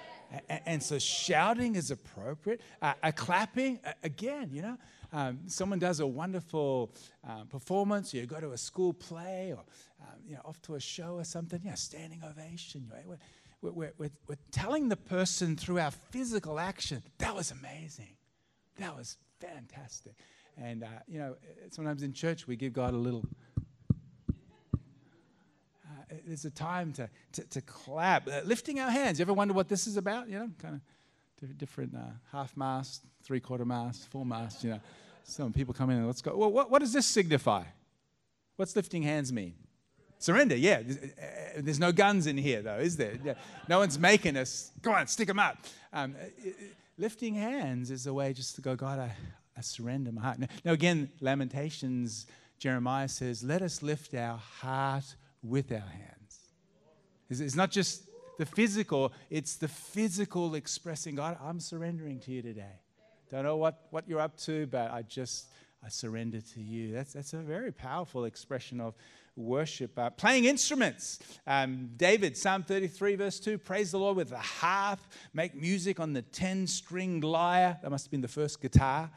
and 0.48 0.82
so 0.82 0.98
shouting 0.98 1.76
is 1.76 1.90
appropriate. 1.90 2.60
Uh, 2.82 2.94
a 3.02 3.12
clapping, 3.12 3.80
again, 4.02 4.50
you 4.52 4.62
know, 4.62 4.76
um, 5.12 5.40
someone 5.46 5.78
does 5.78 6.00
a 6.00 6.06
wonderful 6.06 6.94
um, 7.26 7.46
performance, 7.46 8.12
you 8.12 8.26
go 8.26 8.40
to 8.40 8.52
a 8.52 8.58
school 8.58 8.92
play 8.92 9.52
or, 9.52 9.64
um, 10.02 10.18
you 10.26 10.34
know, 10.34 10.42
off 10.44 10.60
to 10.62 10.74
a 10.74 10.80
show 10.80 11.14
or 11.14 11.24
something, 11.24 11.60
yeah, 11.64 11.74
standing 11.74 12.22
ovation. 12.22 12.90
Right? 12.92 13.06
We're, 13.06 13.72
we're, 13.72 13.92
we're, 13.98 14.10
we're 14.28 14.38
telling 14.50 14.88
the 14.88 14.96
person 14.96 15.56
through 15.56 15.78
our 15.78 15.90
physical 15.90 16.60
action, 16.60 17.02
that 17.18 17.34
was 17.34 17.50
amazing. 17.50 18.16
That 18.78 18.94
was 18.96 19.16
fantastic. 19.40 20.14
And, 20.56 20.84
uh, 20.84 20.88
you 21.06 21.18
know, 21.18 21.36
sometimes 21.70 22.02
in 22.02 22.12
church 22.12 22.46
we 22.46 22.56
give 22.56 22.72
God 22.72 22.92
a 22.92 22.98
little 22.98 23.24
uh, 26.10 26.14
there's 26.26 26.44
a 26.44 26.50
time 26.50 26.92
to, 26.94 27.08
to, 27.32 27.42
to 27.44 27.60
clap. 27.62 28.28
Uh, 28.28 28.40
lifting 28.44 28.80
our 28.80 28.90
hands. 28.90 29.18
You 29.18 29.24
ever 29.24 29.34
wonder 29.34 29.54
what 29.54 29.68
this 29.68 29.86
is 29.86 29.96
about? 29.96 30.28
You 30.28 30.38
know, 30.38 30.50
kind 30.58 30.80
of 31.42 31.58
different 31.58 31.94
uh, 31.94 32.00
half 32.32 32.56
mast, 32.56 33.02
three 33.22 33.40
quarter 33.40 33.64
mast, 33.64 34.08
full 34.08 34.24
mast. 34.24 34.64
You 34.64 34.70
know, 34.70 34.80
some 35.24 35.52
people 35.52 35.74
come 35.74 35.90
in 35.90 35.98
and 35.98 36.06
let's 36.06 36.22
go. 36.22 36.36
Well, 36.36 36.50
what, 36.50 36.70
what 36.70 36.80
does 36.80 36.92
this 36.92 37.06
signify? 37.06 37.64
What's 38.56 38.74
lifting 38.74 39.02
hands 39.02 39.32
mean? 39.32 39.54
Surrender, 40.18 40.56
yeah. 40.56 40.82
There's, 40.82 41.78
uh, 41.78 41.80
no 41.80 41.92
guns 41.92 42.26
in 42.26 42.36
here, 42.36 42.60
though, 42.60 42.78
is 42.78 42.96
there? 42.96 43.16
Yeah. 43.24 43.34
No 43.68 43.78
one's 43.78 43.98
making 43.98 44.36
us, 44.36 44.72
go 44.82 44.92
on, 44.92 45.06
stick 45.06 45.28
them 45.28 45.38
up. 45.38 45.58
Um, 45.92 46.16
uh, 46.20 46.24
uh, 46.24 46.52
lifting 46.96 47.34
hands 47.34 47.92
is 47.92 48.08
a 48.08 48.12
way 48.12 48.32
just 48.32 48.56
to 48.56 48.60
go, 48.60 48.74
God, 48.74 48.98
I, 48.98 49.12
I 49.56 49.60
surrender 49.60 50.10
my 50.10 50.22
heart. 50.22 50.40
Now, 50.40 50.48
now, 50.64 50.72
again, 50.72 51.10
Lamentations, 51.20 52.26
Jeremiah 52.58 53.06
says, 53.08 53.44
let 53.44 53.62
us 53.62 53.80
lift 53.80 54.12
our 54.14 54.38
heart 54.38 55.14
with 55.48 55.72
our 55.72 55.78
hands. 55.78 56.38
It's, 57.30 57.40
it's 57.40 57.54
not 57.54 57.70
just 57.70 58.02
the 58.38 58.46
physical, 58.46 59.12
it's 59.30 59.56
the 59.56 59.68
physical 59.68 60.54
expressing, 60.54 61.16
God, 61.16 61.37
I'm 61.42 61.61
surrendering 61.61 62.20
to 62.20 62.30
you 62.30 62.42
today. 62.42 62.80
Don't 63.30 63.44
know 63.44 63.56
what, 63.56 63.87
what 63.90 64.08
you're 64.08 64.20
up 64.20 64.37
to, 64.38 64.66
but 64.66 64.90
I 64.90 65.02
just, 65.02 65.48
I 65.84 65.88
surrender 65.88 66.40
to 66.40 66.61
you. 66.61 66.92
That's, 66.92 67.12
that's 67.12 67.34
a 67.34 67.38
very 67.38 67.72
powerful 67.72 68.24
expression 68.24 68.80
of 68.80 68.94
worship. 69.37 69.98
Uh, 69.98 70.11
playing 70.11 70.44
instruments. 70.44 71.18
Um, 71.46 71.90
David, 71.96 72.37
Psalm 72.37 72.62
33, 72.62 73.16
verse 73.16 73.40
2, 73.40 73.58
praise 73.58 73.90
the 73.90 73.98
Lord 73.98 74.16
with 74.16 74.30
the 74.30 74.38
harp, 74.38 75.00
make 75.34 75.54
music 75.54 76.00
on 76.00 76.12
the 76.12 76.22
10 76.22 76.66
stringed 76.66 77.24
lyre. 77.24 77.78
That 77.82 77.90
must 77.90 78.06
have 78.06 78.11
been 78.11 78.20
the 78.20 78.28
first 78.28 78.61
guitar. 78.61 79.11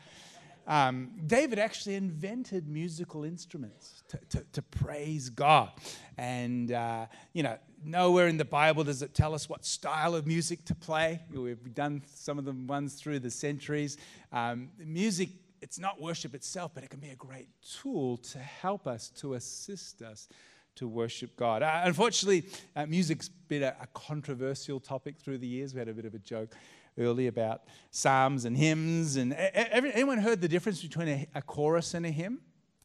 Um, 0.68 1.12
David 1.26 1.60
actually 1.60 1.96
invented 1.96 2.68
musical 2.68 3.24
instruments 3.24 4.04
to, 4.10 4.20
to, 4.30 4.46
to 4.54 4.62
praise 4.62 5.30
God. 5.30 5.72
And, 6.18 6.72
uh, 6.72 7.08
you 7.34 7.44
know, 7.44 7.58
nowhere 7.84 8.28
in 8.28 8.38
the 8.38 8.46
Bible 8.46 8.84
does 8.84 9.02
it 9.02 9.14
tell 9.14 9.34
us 9.34 9.50
what 9.50 9.66
style 9.66 10.16
of 10.16 10.28
music 10.28 10.64
to 10.66 10.76
play. 10.76 11.22
We've 11.32 11.74
done 11.74 12.04
some 12.14 12.38
of 12.38 12.46
the 12.46 12.54
ones 12.54 12.96
through 12.96 13.20
the 13.20 13.32
centuries. 13.32 13.98
Um, 14.32 14.70
music, 14.78 15.30
it's 15.62 15.80
not 15.80 16.00
worship 16.00 16.36
itself, 16.36 16.72
but 16.74 16.84
it 16.84 16.90
can 16.90 17.00
be 17.00 17.10
a 17.10 17.16
great 17.16 17.48
tool 17.62 18.18
to 18.18 18.40
help 18.40 18.88
us, 18.88 19.10
to 19.18 19.34
assist 19.34 20.02
us 20.02 20.28
to 20.76 20.88
worship 20.88 21.36
God. 21.36 21.64
Uh, 21.64 21.82
unfortunately, 21.84 22.46
uh, 22.76 22.86
music's 22.86 23.28
been 23.28 23.64
a, 23.64 23.76
a 23.82 23.88
controversial 23.94 24.80
topic 24.80 25.18
through 25.18 25.38
the 25.38 25.48
years. 25.48 25.74
We 25.74 25.80
had 25.80 25.90
a 25.90 25.94
bit 25.94 26.06
of 26.06 26.14
a 26.14 26.20
joke 26.20 26.56
early 26.98 27.28
about 27.28 27.64
psalms 27.90 28.46
and 28.46 28.56
hymns. 28.56 29.16
And 29.16 29.34
anyone 29.34 30.18
heard 30.18 30.42
the 30.42 30.48
difference 30.48 30.82
between 30.82 31.08
a, 31.08 31.28
a, 31.36 31.42
chorus 31.42 31.94
and 31.94 32.06
a 32.06 32.10
hymn? 32.10 32.42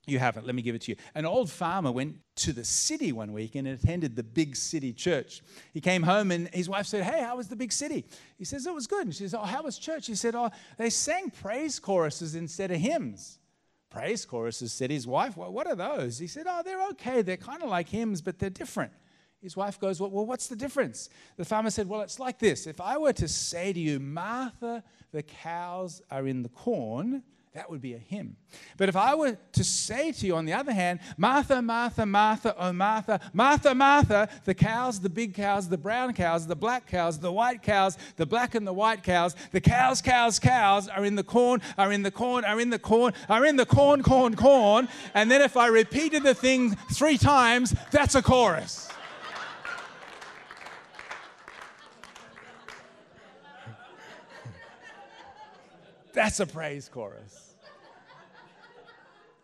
You 0.07 0.21
haven't. 0.21 0.47
Let 0.47 0.55
me 0.55 0.63
give 0.63 0.77
it 0.77 0.83
to 0.83 0.93
you. 0.93 0.97
An 1.17 1.27
old 1.27 1.51
farmer 1.51 1.91
went 1.91 2.19
to 2.37 2.53
the 2.53 2.65
city 2.65 3.11
one 3.11 3.33
week 3.33 3.57
and 3.57 3.67
attended 3.67 4.15
the 4.15 4.23
big 4.23 4.55
city 4.55 4.93
church. 4.93 5.43
He 5.75 5.81
came 5.81 6.05
home 6.05 6.31
and 6.31 6.49
his 6.55 6.69
wife 6.69 6.87
said, 6.87 7.03
Hey, 7.03 7.23
how 7.23 7.37
was 7.37 7.49
the 7.49 7.57
big 7.57 7.73
city? 7.73 8.05
He 8.39 8.45
says, 8.45 8.67
It 8.67 8.75
was 8.75 8.87
good. 8.87 9.07
And 9.07 9.15
she 9.15 9.25
says, 9.25 9.35
Oh, 9.35 9.41
how 9.41 9.65
was 9.65 9.79
church? 9.79 10.07
He 10.07 10.15
said, 10.15 10.37
Oh, 10.37 10.51
they 10.79 10.91
sang 10.91 11.31
praise 11.31 11.81
choruses 11.81 12.37
instead 12.37 12.71
of 12.71 12.77
hymns. 12.77 13.41
Praise 13.91 14.25
choruses, 14.25 14.73
said 14.73 14.91
his 14.91 15.07
wife. 15.07 15.37
Well, 15.37 15.53
what 15.53 15.67
are 15.67 15.75
those? 15.75 16.19
He 16.19 16.29
said, 16.29 16.47
Oh, 16.49 16.63
they're 16.65 16.87
okay. 16.91 17.23
They're 17.23 17.37
kind 17.37 17.63
of 17.63 17.69
like 17.69 17.89
hymns, 17.89 18.23
but 18.23 18.39
they're 18.39 18.49
different. 18.51 18.93
His 19.47 19.57
wife 19.57 19.79
goes, 19.79 20.01
well, 20.01 20.11
well, 20.11 20.27
what's 20.27 20.49
the 20.49 20.57
difference? 20.57 21.09
The 21.37 21.45
farmer 21.45 21.71
said, 21.71 21.89
Well, 21.89 22.01
it's 22.01 22.19
like 22.19 22.41
this. 22.41 22.67
If 22.67 22.81
I 22.81 22.99
were 22.99 23.13
to 23.13 23.29
say 23.29 23.73
to 23.73 23.79
you, 23.79 24.01
Martha, 24.01 24.83
the 25.13 25.23
cows 25.23 26.03
are 26.11 26.27
in 26.27 26.43
the 26.43 26.49
corn, 26.49 27.23
that 27.55 27.71
would 27.71 27.81
be 27.81 27.95
a 27.95 27.99
hymn. 27.99 28.35
But 28.77 28.89
if 28.89 28.97
I 28.97 29.15
were 29.15 29.39
to 29.53 29.63
say 29.63 30.11
to 30.11 30.27
you, 30.27 30.35
on 30.35 30.47
the 30.47 30.53
other 30.53 30.73
hand, 30.73 30.99
Martha, 31.17 31.63
Martha, 31.63 32.05
Martha, 32.05 32.57
oh 32.59 32.73
Martha, 32.73 33.21
Martha, 33.33 33.73
Martha, 33.73 34.29
the 34.47 34.53
cows, 34.53 34.99
the 34.99 35.09
big 35.09 35.33
cows, 35.33 35.69
the 35.69 35.79
brown 35.79 36.13
cows, 36.13 36.49
the 36.49 36.57
black 36.57 36.89
cows, 36.89 37.21
the 37.21 37.31
white 37.31 37.63
cows, 37.63 37.97
the 38.17 38.27
black 38.27 38.57
and 38.57 38.67
the 38.67 38.73
white 38.73 39.05
cows, 39.05 39.37
the 39.53 39.61
cows, 39.61 40.03
cows, 40.03 40.41
cows 40.41 40.89
are 40.89 41.05
in 41.05 41.15
the 41.15 41.23
corn, 41.23 41.63
are 41.79 41.93
in 41.93 42.03
the 42.03 42.11
corn, 42.11 42.45
are 42.45 42.59
in 42.59 42.71
the 42.71 42.81
corn, 42.81 43.13
are 43.29 43.47
in 43.47 43.55
the 43.55 43.67
corn, 43.67 44.03
corn, 44.03 44.35
corn. 44.35 44.89
And 45.15 45.31
then 45.31 45.41
if 45.41 45.57
I 45.57 45.69
repeated 45.69 46.25
the 46.25 46.35
thing 46.35 46.75
three 46.91 47.17
times, 47.17 47.77
that's 47.93 48.17
a 48.17 48.23
chorus. 48.23 48.91
That's 56.17 56.41
a 56.41 56.47
praise 56.47 56.89
chorus. 56.89 57.57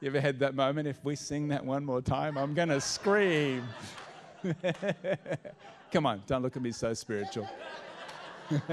You 0.00 0.08
ever 0.08 0.22
had 0.22 0.38
that 0.38 0.54
moment? 0.54 0.88
If 0.88 1.04
we 1.04 1.16
sing 1.16 1.48
that 1.48 1.62
one 1.62 1.84
more 1.84 2.00
time, 2.00 2.38
I'm 2.38 2.54
going 2.54 2.70
to 2.70 2.80
scream. 2.80 3.62
Come 5.92 6.06
on, 6.06 6.22
don't 6.26 6.40
look 6.40 6.56
at 6.56 6.62
me 6.62 6.72
so 6.72 6.94
spiritual. 6.94 7.46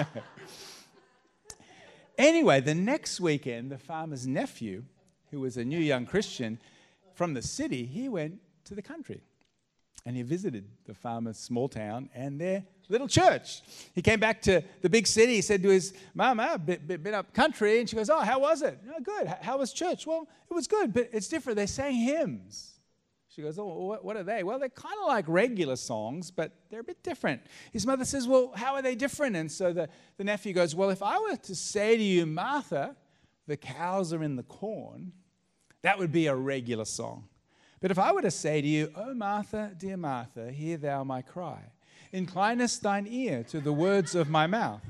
anyway, 2.18 2.62
the 2.62 2.74
next 2.74 3.20
weekend, 3.20 3.70
the 3.70 3.78
farmer's 3.78 4.26
nephew, 4.26 4.86
who 5.32 5.42
was 5.42 5.58
a 5.58 5.66
new 5.66 5.78
young 5.78 6.06
Christian 6.06 6.58
from 7.16 7.34
the 7.34 7.42
city, 7.42 7.86
he 7.86 8.08
went 8.08 8.40
to 8.64 8.76
the 8.76 8.82
country 8.82 9.20
and 10.06 10.16
he 10.16 10.22
visited 10.22 10.70
the 10.86 10.94
farmer's 10.94 11.38
small 11.38 11.68
town 11.68 12.10
and 12.16 12.40
their 12.40 12.64
little 12.90 13.08
church. 13.08 13.62
He 13.94 14.02
came 14.02 14.20
back 14.20 14.42
to 14.44 14.62
the 14.82 14.90
big 14.90 15.08
city. 15.08 15.36
He 15.36 15.42
said 15.42 15.64
to 15.64 15.70
his 15.70 15.94
mom, 16.14 16.40
I've 16.40 16.66
been, 16.66 17.14
up 17.14 17.34
country. 17.34 17.80
And 17.80 17.90
she 17.90 17.96
goes, 17.96 18.10
Oh, 18.10 18.20
how 18.20 18.40
was 18.40 18.62
it? 18.62 18.80
Oh, 18.90 19.02
good. 19.02 19.28
How 19.42 19.58
was 19.58 19.72
church? 19.72 20.06
Well, 20.06 20.28
it 20.50 20.54
was 20.54 20.68
good, 20.68 20.94
but 20.94 21.10
it's 21.14 21.28
different. 21.28 21.58
They 21.58 21.68
sang 21.68 21.94
hymns. 21.94 22.80
She 23.30 23.44
goes, 23.44 23.60
Oh, 23.60 23.98
what 24.02 24.18
are 24.18 24.24
they? 24.24 24.44
Well, 24.44 24.60
they're 24.60 24.70
kind 24.70 24.96
of 25.02 25.08
like 25.08 25.26
regular 25.28 25.76
songs, 25.76 26.32
but 26.32 26.52
they're 26.70 26.82
a 26.82 26.84
bit 26.84 27.04
different. 27.04 27.42
His 27.72 27.86
mother 27.86 28.04
says, 28.04 28.28
Well, 28.28 28.52
how 28.56 28.74
are 28.74 28.82
they 28.82 28.96
different? 28.96 29.36
And 29.36 29.52
so 29.52 29.72
the, 29.72 29.88
the 30.18 30.24
nephew 30.24 30.52
goes, 30.52 30.76
Well, 30.76 30.90
if 30.90 31.04
I 31.04 31.20
were 31.20 31.38
to 31.38 31.56
say 31.56 31.96
to 31.96 32.04
you, 32.04 32.26
Martha, 32.26 32.96
the 33.48 33.56
cows 33.56 34.14
are 34.14 34.24
in 34.24 34.36
the 34.36 34.44
corn, 34.44 35.14
that 35.84 35.98
would 35.98 36.12
be 36.12 36.28
a 36.28 36.36
regular 36.36 36.86
song. 36.86 37.30
But 37.82 37.92
if 37.92 38.00
I 38.00 38.12
were 38.12 38.22
to 38.22 38.32
say 38.32 38.62
to 38.62 38.68
you, 38.68 38.92
Oh, 38.96 39.14
Martha, 39.14 39.72
dear 39.78 39.96
Martha, 39.96 40.52
hear 40.52 40.78
thou 40.78 41.04
my 41.04 41.22
cry, 41.22 41.62
inclinest 42.12 42.82
thine 42.82 43.08
ear 43.08 43.44
to 43.50 43.60
the 43.60 43.74
words 43.74 44.16
of 44.16 44.30
my 44.30 44.48
mouth, 44.48 44.82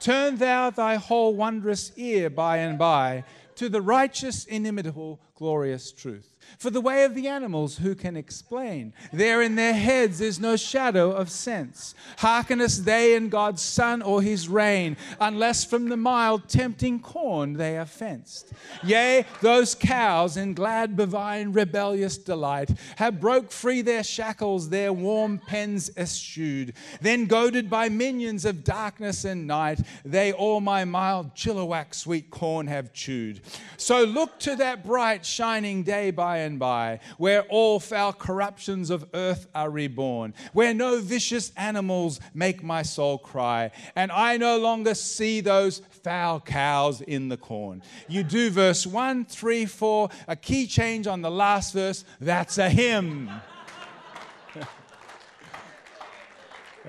turn 0.00 0.36
thou 0.36 0.70
thy 0.70 0.96
whole 0.96 1.34
wondrous 1.34 1.92
ear 1.96 2.30
by 2.30 2.58
and 2.58 2.78
by 2.78 3.24
to 3.56 3.68
the 3.68 3.82
righteous, 3.82 4.44
inimitable, 4.44 5.18
glorious 5.34 5.90
truth. 5.90 6.34
For 6.56 6.70
the 6.70 6.80
way 6.80 7.04
of 7.04 7.14
the 7.14 7.28
animals, 7.28 7.78
who 7.78 7.94
can 7.94 8.16
explain? 8.16 8.92
There 9.12 9.42
in 9.42 9.54
their 9.54 9.74
heads 9.74 10.20
is 10.20 10.40
no 10.40 10.56
shadow 10.56 11.12
of 11.12 11.30
sense. 11.30 11.94
Hearkenest 12.18 12.84
they 12.84 13.14
in 13.14 13.28
God's 13.28 13.62
sun 13.62 14.02
or 14.02 14.22
his 14.22 14.48
reign, 14.48 14.96
unless 15.20 15.64
from 15.64 15.88
the 15.88 15.96
mild, 15.96 16.48
tempting 16.48 17.00
corn 17.00 17.52
they 17.52 17.76
are 17.76 17.86
fenced. 17.86 18.52
Yea, 18.82 19.24
those 19.40 19.74
cows 19.74 20.36
in 20.36 20.54
glad, 20.54 20.96
bovine, 20.96 21.52
rebellious 21.52 22.16
delight 22.18 22.70
have 22.96 23.20
broke 23.20 23.52
free 23.52 23.82
their 23.82 24.02
shackles, 24.02 24.68
their 24.68 24.92
warm 24.92 25.38
pens 25.46 25.90
eschewed. 25.96 26.72
Then, 27.00 27.26
goaded 27.26 27.68
by 27.68 27.88
minions 27.88 28.44
of 28.44 28.64
darkness 28.64 29.24
and 29.24 29.46
night, 29.46 29.80
they 30.04 30.32
all 30.32 30.60
my 30.60 30.84
mild, 30.84 31.34
chilliwack 31.34 31.94
sweet 31.94 32.30
corn 32.30 32.66
have 32.66 32.92
chewed. 32.92 33.40
So 33.76 34.04
look 34.04 34.38
to 34.40 34.56
that 34.56 34.84
bright, 34.84 35.24
shining 35.24 35.82
day 35.82 36.10
by 36.10 36.37
and 36.38 36.58
by, 36.58 37.00
where 37.16 37.42
all 37.42 37.80
foul 37.80 38.12
corruptions 38.12 38.90
of 38.90 39.06
earth 39.14 39.46
are 39.54 39.70
reborn, 39.70 40.34
where 40.52 40.74
no 40.74 41.00
vicious 41.00 41.52
animals 41.56 42.20
make 42.34 42.62
my 42.62 42.82
soul 42.82 43.18
cry, 43.18 43.70
and 43.94 44.10
I 44.12 44.36
no 44.36 44.58
longer 44.58 44.94
see 44.94 45.40
those 45.40 45.82
foul 46.02 46.40
cows 46.40 47.00
in 47.00 47.28
the 47.28 47.36
corn. 47.36 47.82
You 48.08 48.22
do 48.22 48.50
verse 48.50 48.86
1, 48.86 49.26
3, 49.26 49.66
4, 49.66 50.08
a 50.28 50.36
key 50.36 50.66
change 50.66 51.06
on 51.06 51.22
the 51.22 51.30
last 51.30 51.74
verse, 51.74 52.04
that's 52.20 52.58
a 52.58 52.68
hymn. 52.68 53.28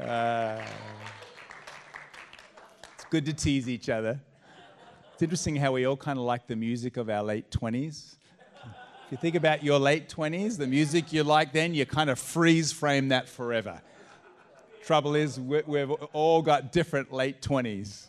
uh, 0.01 0.61
it's 2.93 3.05
good 3.09 3.25
to 3.25 3.33
tease 3.33 3.67
each 3.67 3.89
other. 3.89 4.19
It's 5.19 5.23
interesting 5.23 5.57
how 5.57 5.73
we 5.73 5.85
all 5.85 5.97
kind 5.97 6.17
of 6.17 6.23
like 6.23 6.47
the 6.47 6.55
music 6.55 6.95
of 6.95 7.09
our 7.09 7.21
late 7.21 7.51
20s. 7.51 8.15
If 9.09 9.13
you 9.13 9.17
think 9.17 9.33
about 9.33 9.63
your 9.63 9.79
late 9.79 10.07
20s, 10.07 10.59
the 10.59 10.67
music 10.67 11.11
you 11.11 11.23
like 11.23 11.51
then, 11.51 11.73
you 11.73 11.83
kind 11.83 12.11
of 12.11 12.19
freeze 12.19 12.71
frame 12.71 13.07
that 13.07 13.27
forever. 13.27 13.81
Trouble 14.85 15.15
is, 15.15 15.39
we've 15.39 15.89
all 15.89 16.43
got 16.43 16.71
different 16.71 17.11
late 17.11 17.41
20s. 17.41 18.05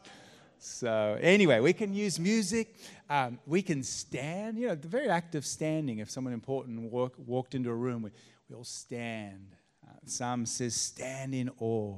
So, 0.59 1.17
anyway, 1.19 1.61
we 1.61 1.73
can 1.73 1.95
use 1.95 2.21
music. 2.21 2.77
Um, 3.09 3.39
we 3.47 3.63
can 3.63 3.83
stand. 3.83 4.59
You 4.59 4.69
know, 4.69 4.75
the 4.75 4.89
very 4.89 5.09
act 5.09 5.35
of 5.35 5.47
standing, 5.47 6.01
if 6.01 6.11
someone 6.11 6.35
important 6.35 6.93
walk, 6.93 7.15
walked 7.17 7.55
into 7.55 7.71
a 7.71 7.75
room, 7.75 8.03
we, 8.03 8.11
we 8.51 8.57
all 8.57 8.65
stand. 8.65 9.57
Uh, 9.83 9.93
Psalm 10.05 10.45
says, 10.45 10.75
stand 10.75 11.35
in 11.35 11.51
awe 11.61 11.97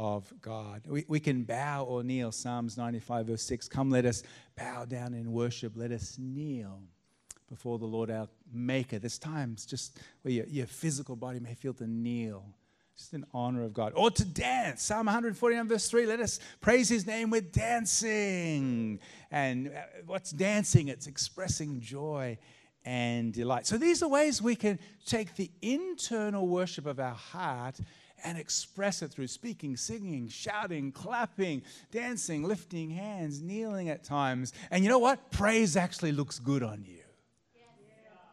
of 0.00 0.34
God. 0.42 0.82
We, 0.88 1.04
we 1.06 1.20
can 1.20 1.44
bow 1.44 1.84
or 1.84 2.02
kneel. 2.02 2.32
Psalms 2.32 2.76
95, 2.76 3.28
verse 3.28 3.42
6. 3.44 3.68
Come, 3.68 3.90
let 3.90 4.04
us 4.04 4.24
bow 4.56 4.86
down 4.86 5.14
in 5.14 5.30
worship. 5.30 5.74
Let 5.76 5.92
us 5.92 6.16
kneel 6.18 6.80
before 7.48 7.78
the 7.78 7.86
Lord 7.86 8.10
our 8.10 8.28
Maker. 8.52 8.98
There's 8.98 9.18
times 9.18 9.66
just 9.66 9.98
where 10.22 10.32
your, 10.32 10.46
your 10.46 10.66
physical 10.66 11.16
body 11.16 11.40
may 11.40 11.54
feel 11.54 11.74
to 11.74 11.86
kneel, 11.86 12.44
just 12.96 13.14
in 13.14 13.24
honor 13.32 13.62
of 13.62 13.72
God, 13.72 13.92
or 13.94 14.10
to 14.10 14.24
dance. 14.24 14.82
Psalm 14.82 15.06
149, 15.06 15.68
verse 15.68 15.88
3 15.88 16.06
let 16.06 16.20
us 16.20 16.40
praise 16.60 16.88
his 16.88 17.06
name 17.06 17.30
with 17.30 17.52
dancing. 17.52 19.00
And 19.30 19.68
uh, 19.68 19.80
what's 20.06 20.30
dancing? 20.30 20.88
It's 20.88 21.06
expressing 21.06 21.80
joy 21.80 22.38
and 22.84 23.32
delight. 23.32 23.66
So 23.66 23.78
these 23.78 24.02
are 24.02 24.08
ways 24.08 24.42
we 24.42 24.56
can 24.56 24.78
take 25.06 25.36
the 25.36 25.50
internal 25.62 26.46
worship 26.46 26.86
of 26.86 27.00
our 27.00 27.14
heart 27.14 27.80
and 28.24 28.38
express 28.38 29.02
it 29.02 29.10
through 29.10 29.26
speaking, 29.26 29.76
singing, 29.76 30.28
shouting, 30.28 30.90
clapping, 30.92 31.62
dancing, 31.90 32.42
lifting 32.42 32.90
hands, 32.90 33.42
kneeling 33.42 33.90
at 33.90 34.02
times. 34.02 34.52
And 34.70 34.82
you 34.82 34.90
know 34.90 34.98
what? 34.98 35.30
Praise 35.30 35.76
actually 35.76 36.12
looks 36.12 36.38
good 36.38 36.62
on 36.62 36.84
you. 36.86 37.03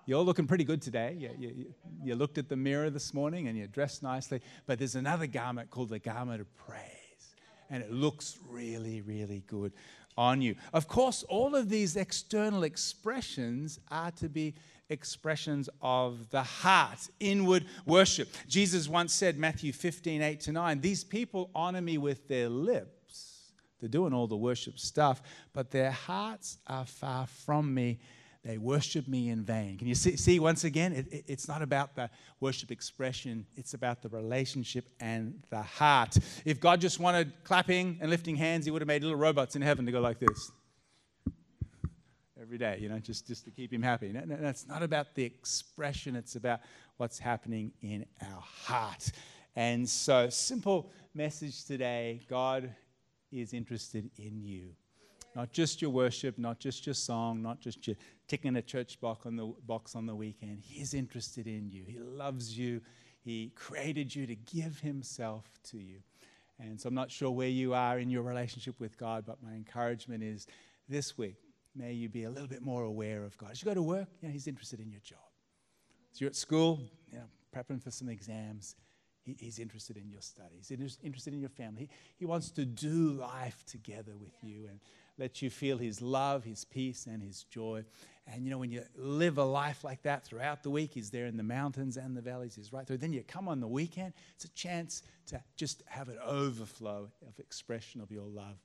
You're 0.05 0.23
looking 0.23 0.47
pretty 0.47 0.63
good 0.63 0.81
today. 0.81 1.15
You, 1.17 1.29
you, 1.37 1.73
you, 2.03 2.15
looked 2.15 2.37
at 2.37 2.49
the 2.49 2.55
mirror 2.55 2.89
this 2.89 3.13
morning 3.13 3.47
and 3.47 3.57
you're 3.57 3.67
dressed 3.67 4.01
nicely. 4.01 4.41
But 4.65 4.79
there's 4.79 4.95
another 4.95 5.27
garment 5.27 5.69
called 5.69 5.89
the 5.89 5.99
garment 5.99 6.41
of 6.41 6.55
praise. 6.57 7.35
And 7.69 7.83
it 7.83 7.91
looks 7.91 8.37
really, 8.49 9.01
really 9.01 9.43
good 9.47 9.73
on 10.17 10.41
you. 10.41 10.55
Of 10.73 10.87
course, 10.87 11.23
all 11.29 11.55
of 11.55 11.69
these 11.69 11.95
external 11.95 12.63
expressions 12.63 13.79
are 13.89 14.11
to 14.11 14.27
be 14.27 14.55
expressions 14.89 15.69
of 15.81 16.29
the 16.31 16.43
heart, 16.43 17.07
inward 17.19 17.65
worship. 17.85 18.29
Jesus 18.47 18.89
once 18.89 19.13
said, 19.13 19.37
Matthew 19.37 19.71
15, 19.71 20.21
8 20.21 20.39
to 20.41 20.51
9, 20.51 20.81
These 20.81 21.03
people 21.03 21.49
honor 21.55 21.81
me 21.81 21.97
with 21.97 22.27
their 22.27 22.49
lips. 22.49 23.51
They're 23.79 23.89
doing 23.89 24.13
all 24.13 24.27
the 24.27 24.35
worship 24.35 24.77
stuff, 24.77 25.21
but 25.53 25.71
their 25.71 25.91
hearts 25.91 26.57
are 26.67 26.85
far 26.85 27.25
from 27.25 27.73
me 27.73 27.99
they 28.43 28.57
worship 28.57 29.07
me 29.07 29.29
in 29.29 29.43
vain. 29.43 29.77
Can 29.77 29.87
you 29.87 29.95
see, 29.95 30.15
see 30.15 30.39
once 30.39 30.63
again? 30.63 30.93
It, 30.93 31.07
it, 31.11 31.25
it's 31.27 31.47
not 31.47 31.61
about 31.61 31.95
the 31.95 32.09
worship 32.39 32.71
expression, 32.71 33.45
it's 33.55 33.73
about 33.73 34.01
the 34.01 34.09
relationship 34.09 34.89
and 34.99 35.43
the 35.49 35.61
heart. 35.61 36.17
If 36.43 36.59
God 36.59 36.81
just 36.81 36.99
wanted 36.99 37.33
clapping 37.43 37.99
and 38.01 38.09
lifting 38.09 38.35
hands, 38.35 38.65
He 38.65 38.71
would 38.71 38.81
have 38.81 38.87
made 38.87 39.03
little 39.03 39.17
robots 39.17 39.55
in 39.55 39.61
heaven 39.61 39.85
to 39.85 39.91
go 39.91 40.01
like 40.01 40.19
this 40.19 40.51
every 42.41 42.57
day, 42.57 42.79
you 42.81 42.89
know, 42.89 42.97
just, 42.97 43.27
just 43.27 43.45
to 43.45 43.51
keep 43.51 43.71
Him 43.71 43.83
happy. 43.83 44.11
No, 44.11 44.21
no, 44.25 44.53
not 44.67 44.81
about 44.81 45.13
the 45.13 45.23
expression, 45.23 46.15
it's 46.15 46.35
about 46.35 46.61
what's 46.97 47.19
happening 47.19 47.71
in 47.81 48.05
our 48.21 48.41
heart. 48.41 49.11
And 49.55 49.87
so, 49.87 50.29
simple 50.29 50.91
message 51.13 51.65
today 51.65 52.21
God 52.27 52.73
is 53.31 53.53
interested 53.53 54.09
in 54.17 54.41
you. 54.41 54.71
Not 55.35 55.51
just 55.51 55.81
your 55.81 55.91
worship, 55.91 56.37
not 56.37 56.59
just 56.59 56.85
your 56.85 56.93
song, 56.93 57.41
not 57.41 57.61
just 57.61 57.87
your 57.87 57.95
ticking 58.27 58.57
a 58.57 58.61
church 58.61 58.99
box 58.99 59.25
on 59.25 59.35
the 59.35 59.53
box 59.65 59.95
on 59.95 60.05
the 60.05 60.15
weekend. 60.15 60.59
He's 60.61 60.93
interested 60.93 61.47
in 61.47 61.69
you. 61.69 61.85
He 61.87 61.99
loves 61.99 62.57
you. 62.57 62.81
He 63.23 63.51
created 63.55 64.13
you 64.13 64.25
to 64.27 64.35
give 64.35 64.79
himself 64.79 65.45
to 65.69 65.77
you. 65.77 66.01
And 66.59 66.79
so 66.79 66.89
I'm 66.89 66.95
not 66.95 67.11
sure 67.11 67.31
where 67.31 67.47
you 67.47 67.73
are 67.73 67.97
in 67.99 68.09
your 68.09 68.23
relationship 68.23 68.79
with 68.79 68.97
God, 68.97 69.23
but 69.25 69.41
my 69.41 69.53
encouragement 69.53 70.23
is 70.23 70.47
this 70.87 71.17
week, 71.17 71.37
may 71.75 71.93
you 71.93 72.09
be 72.09 72.25
a 72.25 72.29
little 72.29 72.47
bit 72.47 72.61
more 72.61 72.83
aware 72.83 73.23
of 73.23 73.37
God. 73.37 73.51
As 73.51 73.61
you 73.61 73.65
go 73.65 73.73
to 73.73 73.81
work, 73.81 74.07
you 74.21 74.27
know, 74.27 74.33
He's 74.33 74.47
interested 74.47 74.79
in 74.79 74.91
your 74.91 74.99
job. 75.01 75.19
As 76.11 76.19
you're 76.19 76.29
at 76.29 76.35
school, 76.35 76.81
you 77.11 77.17
know, 77.17 77.25
prepping 77.55 77.81
for 77.81 77.89
some 77.89 78.09
exams, 78.09 78.75
he, 79.23 79.35
He's 79.39 79.59
interested 79.59 79.97
in 79.97 80.09
your 80.09 80.21
studies. 80.21 80.67
He's 80.67 80.99
interested 81.03 81.33
in 81.33 81.39
your 81.39 81.49
family. 81.49 81.81
He, 81.81 81.89
he 82.19 82.25
wants 82.25 82.51
to 82.51 82.65
do 82.65 83.11
life 83.13 83.63
together 83.65 84.13
with 84.19 84.33
you. 84.41 84.67
And 84.69 84.79
let 85.21 85.41
you 85.43 85.51
feel 85.51 85.77
His 85.77 86.01
love, 86.01 86.43
His 86.43 86.65
peace, 86.65 87.05
and 87.05 87.21
His 87.21 87.43
joy. 87.43 87.85
And 88.25 88.43
you 88.43 88.49
know, 88.49 88.57
when 88.57 88.71
you 88.71 88.83
live 88.95 89.37
a 89.37 89.43
life 89.43 89.83
like 89.83 90.01
that 90.01 90.25
throughout 90.25 90.63
the 90.63 90.71
week, 90.71 90.91
He's 90.93 91.11
there 91.11 91.27
in 91.27 91.37
the 91.37 91.43
mountains 91.43 91.95
and 91.95 92.17
the 92.17 92.21
valleys, 92.21 92.55
He's 92.55 92.73
right 92.73 92.87
through. 92.87 92.97
Then 92.97 93.13
you 93.13 93.23
come 93.25 93.47
on 93.47 93.59
the 93.59 93.67
weekend, 93.67 94.13
it's 94.35 94.45
a 94.45 94.53
chance 94.53 95.03
to 95.27 95.41
just 95.55 95.83
have 95.85 96.09
an 96.09 96.17
overflow 96.25 97.11
of 97.25 97.39
expression 97.39 98.01
of 98.01 98.11
your 98.11 98.25
love 98.25 98.57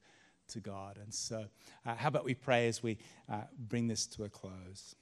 to 0.48 0.60
God. 0.60 0.98
And 1.02 1.12
so, 1.12 1.44
uh, 1.84 1.94
how 1.94 2.08
about 2.08 2.24
we 2.24 2.34
pray 2.34 2.68
as 2.68 2.82
we 2.82 2.96
uh, 3.30 3.42
bring 3.58 3.86
this 3.86 4.06
to 4.08 4.24
a 4.24 4.28
close? 4.30 4.96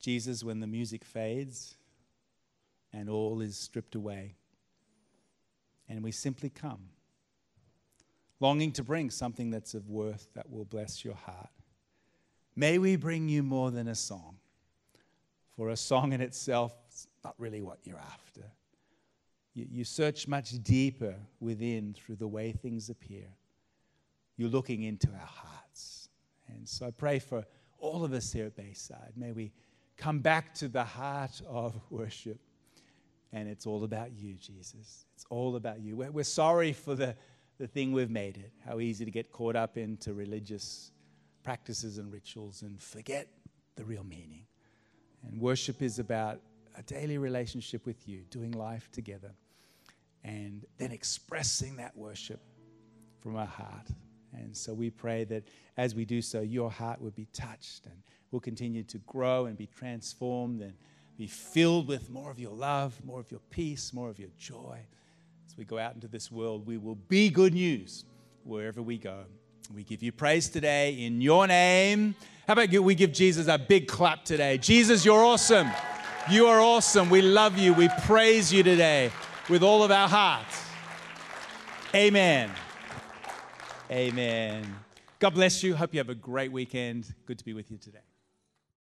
Jesus, 0.00 0.42
when 0.42 0.60
the 0.60 0.66
music 0.66 1.04
fades 1.04 1.76
and 2.90 3.10
all 3.10 3.42
is 3.42 3.58
stripped 3.58 3.94
away, 3.94 4.36
and 5.88 6.02
we 6.02 6.10
simply 6.10 6.48
come 6.48 6.88
longing 8.40 8.72
to 8.72 8.82
bring 8.82 9.10
something 9.10 9.50
that's 9.50 9.74
of 9.74 9.88
worth 9.88 10.28
that 10.34 10.50
will 10.50 10.64
bless 10.64 11.04
your 11.04 11.14
heart. 11.14 11.50
May 12.54 12.78
we 12.78 12.96
bring 12.96 13.28
you 13.28 13.42
more 13.42 13.70
than 13.70 13.88
a 13.88 13.94
song, 13.94 14.36
for 15.56 15.70
a 15.70 15.76
song 15.76 16.12
in 16.12 16.20
itself 16.20 16.72
is 16.90 17.06
not 17.24 17.34
really 17.38 17.62
what 17.62 17.78
you're 17.84 17.98
after. 17.98 18.44
You, 19.54 19.66
you 19.70 19.84
search 19.84 20.28
much 20.28 20.62
deeper 20.62 21.14
within 21.40 21.94
through 21.94 22.16
the 22.16 22.28
way 22.28 22.52
things 22.52 22.90
appear. 22.90 23.26
you're 24.36 24.50
looking 24.50 24.82
into 24.82 25.08
our 25.08 25.26
hearts. 25.26 26.08
And 26.48 26.68
so 26.68 26.86
I 26.86 26.90
pray 26.90 27.18
for 27.18 27.44
all 27.78 28.04
of 28.04 28.12
us 28.12 28.32
here 28.32 28.46
at 28.46 28.56
Bayside. 28.56 29.12
May 29.16 29.32
we 29.32 29.52
come 29.96 30.20
back 30.20 30.54
to 30.56 30.68
the 30.68 30.84
heart 30.84 31.40
of 31.48 31.78
worship. 31.90 32.38
And 33.32 33.48
it's 33.48 33.66
all 33.66 33.84
about 33.84 34.12
you, 34.12 34.34
Jesus. 34.34 35.04
It's 35.14 35.26
all 35.30 35.56
about 35.56 35.80
you. 35.80 35.96
We're, 35.96 36.10
we're 36.10 36.24
sorry 36.24 36.72
for 36.72 36.94
the, 36.94 37.16
the 37.58 37.66
thing 37.66 37.92
we've 37.92 38.10
made 38.10 38.36
it, 38.36 38.52
how 38.66 38.80
easy 38.80 39.04
to 39.04 39.10
get 39.10 39.32
caught 39.32 39.56
up 39.56 39.76
into 39.76 40.12
religious 40.12 40.90
practices 41.42 41.98
and 41.98 42.12
rituals 42.12 42.62
and 42.62 42.80
forget 42.80 43.28
the 43.76 43.84
real 43.84 44.04
meaning. 44.04 44.46
And 45.22 45.40
worship 45.40 45.80
is 45.82 45.98
about 45.98 46.40
a 46.76 46.82
daily 46.82 47.18
relationship 47.18 47.86
with 47.86 48.08
you, 48.08 48.24
doing 48.30 48.52
life 48.52 48.90
together, 48.92 49.32
and 50.22 50.64
then 50.78 50.92
expressing 50.92 51.76
that 51.76 51.96
worship 51.96 52.40
from 53.20 53.36
our 53.36 53.46
heart. 53.46 53.88
And 54.34 54.54
so 54.54 54.74
we 54.74 54.90
pray 54.90 55.24
that 55.24 55.44
as 55.76 55.94
we 55.94 56.04
do 56.04 56.20
so, 56.20 56.42
your 56.42 56.70
heart 56.70 57.00
would 57.00 57.14
be 57.14 57.26
touched 57.32 57.86
and 57.86 57.94
will 58.30 58.40
continue 58.40 58.82
to 58.84 58.98
grow 58.98 59.46
and 59.46 59.56
be 59.56 59.66
transformed 59.66 60.60
and 60.60 60.74
be 61.16 61.26
filled 61.26 61.88
with 61.88 62.10
more 62.10 62.30
of 62.30 62.38
your 62.38 62.52
love, 62.52 62.94
more 63.04 63.20
of 63.20 63.30
your 63.30 63.40
peace, 63.50 63.92
more 63.94 64.10
of 64.10 64.18
your 64.18 64.28
joy. 64.38 64.78
We 65.56 65.64
go 65.64 65.78
out 65.78 65.94
into 65.94 66.08
this 66.08 66.30
world, 66.30 66.66
we 66.66 66.76
will 66.76 66.96
be 66.96 67.30
good 67.30 67.54
news 67.54 68.04
wherever 68.44 68.82
we 68.82 68.98
go. 68.98 69.24
We 69.74 69.82
give 69.82 70.02
you 70.02 70.12
praise 70.12 70.48
today 70.48 70.92
in 71.04 71.20
your 71.20 71.46
name. 71.46 72.14
How 72.46 72.52
about 72.52 72.70
we 72.70 72.94
give 72.94 73.12
Jesus 73.12 73.48
a 73.48 73.58
big 73.58 73.88
clap 73.88 74.24
today? 74.24 74.58
Jesus, 74.58 75.04
you're 75.04 75.24
awesome. 75.24 75.68
You 76.30 76.46
are 76.46 76.60
awesome. 76.60 77.10
We 77.10 77.22
love 77.22 77.58
you. 77.58 77.72
We 77.72 77.88
praise 78.02 78.52
you 78.52 78.62
today 78.62 79.10
with 79.48 79.62
all 79.62 79.82
of 79.82 79.90
our 79.90 80.08
hearts. 80.08 80.62
Amen. 81.94 82.50
Amen. 83.90 84.76
God 85.18 85.30
bless 85.30 85.62
you. 85.62 85.74
Hope 85.74 85.94
you 85.94 85.98
have 85.98 86.10
a 86.10 86.14
great 86.14 86.52
weekend. 86.52 87.12
Good 87.24 87.38
to 87.38 87.44
be 87.44 87.54
with 87.54 87.70
you 87.70 87.78
today. 87.78 88.15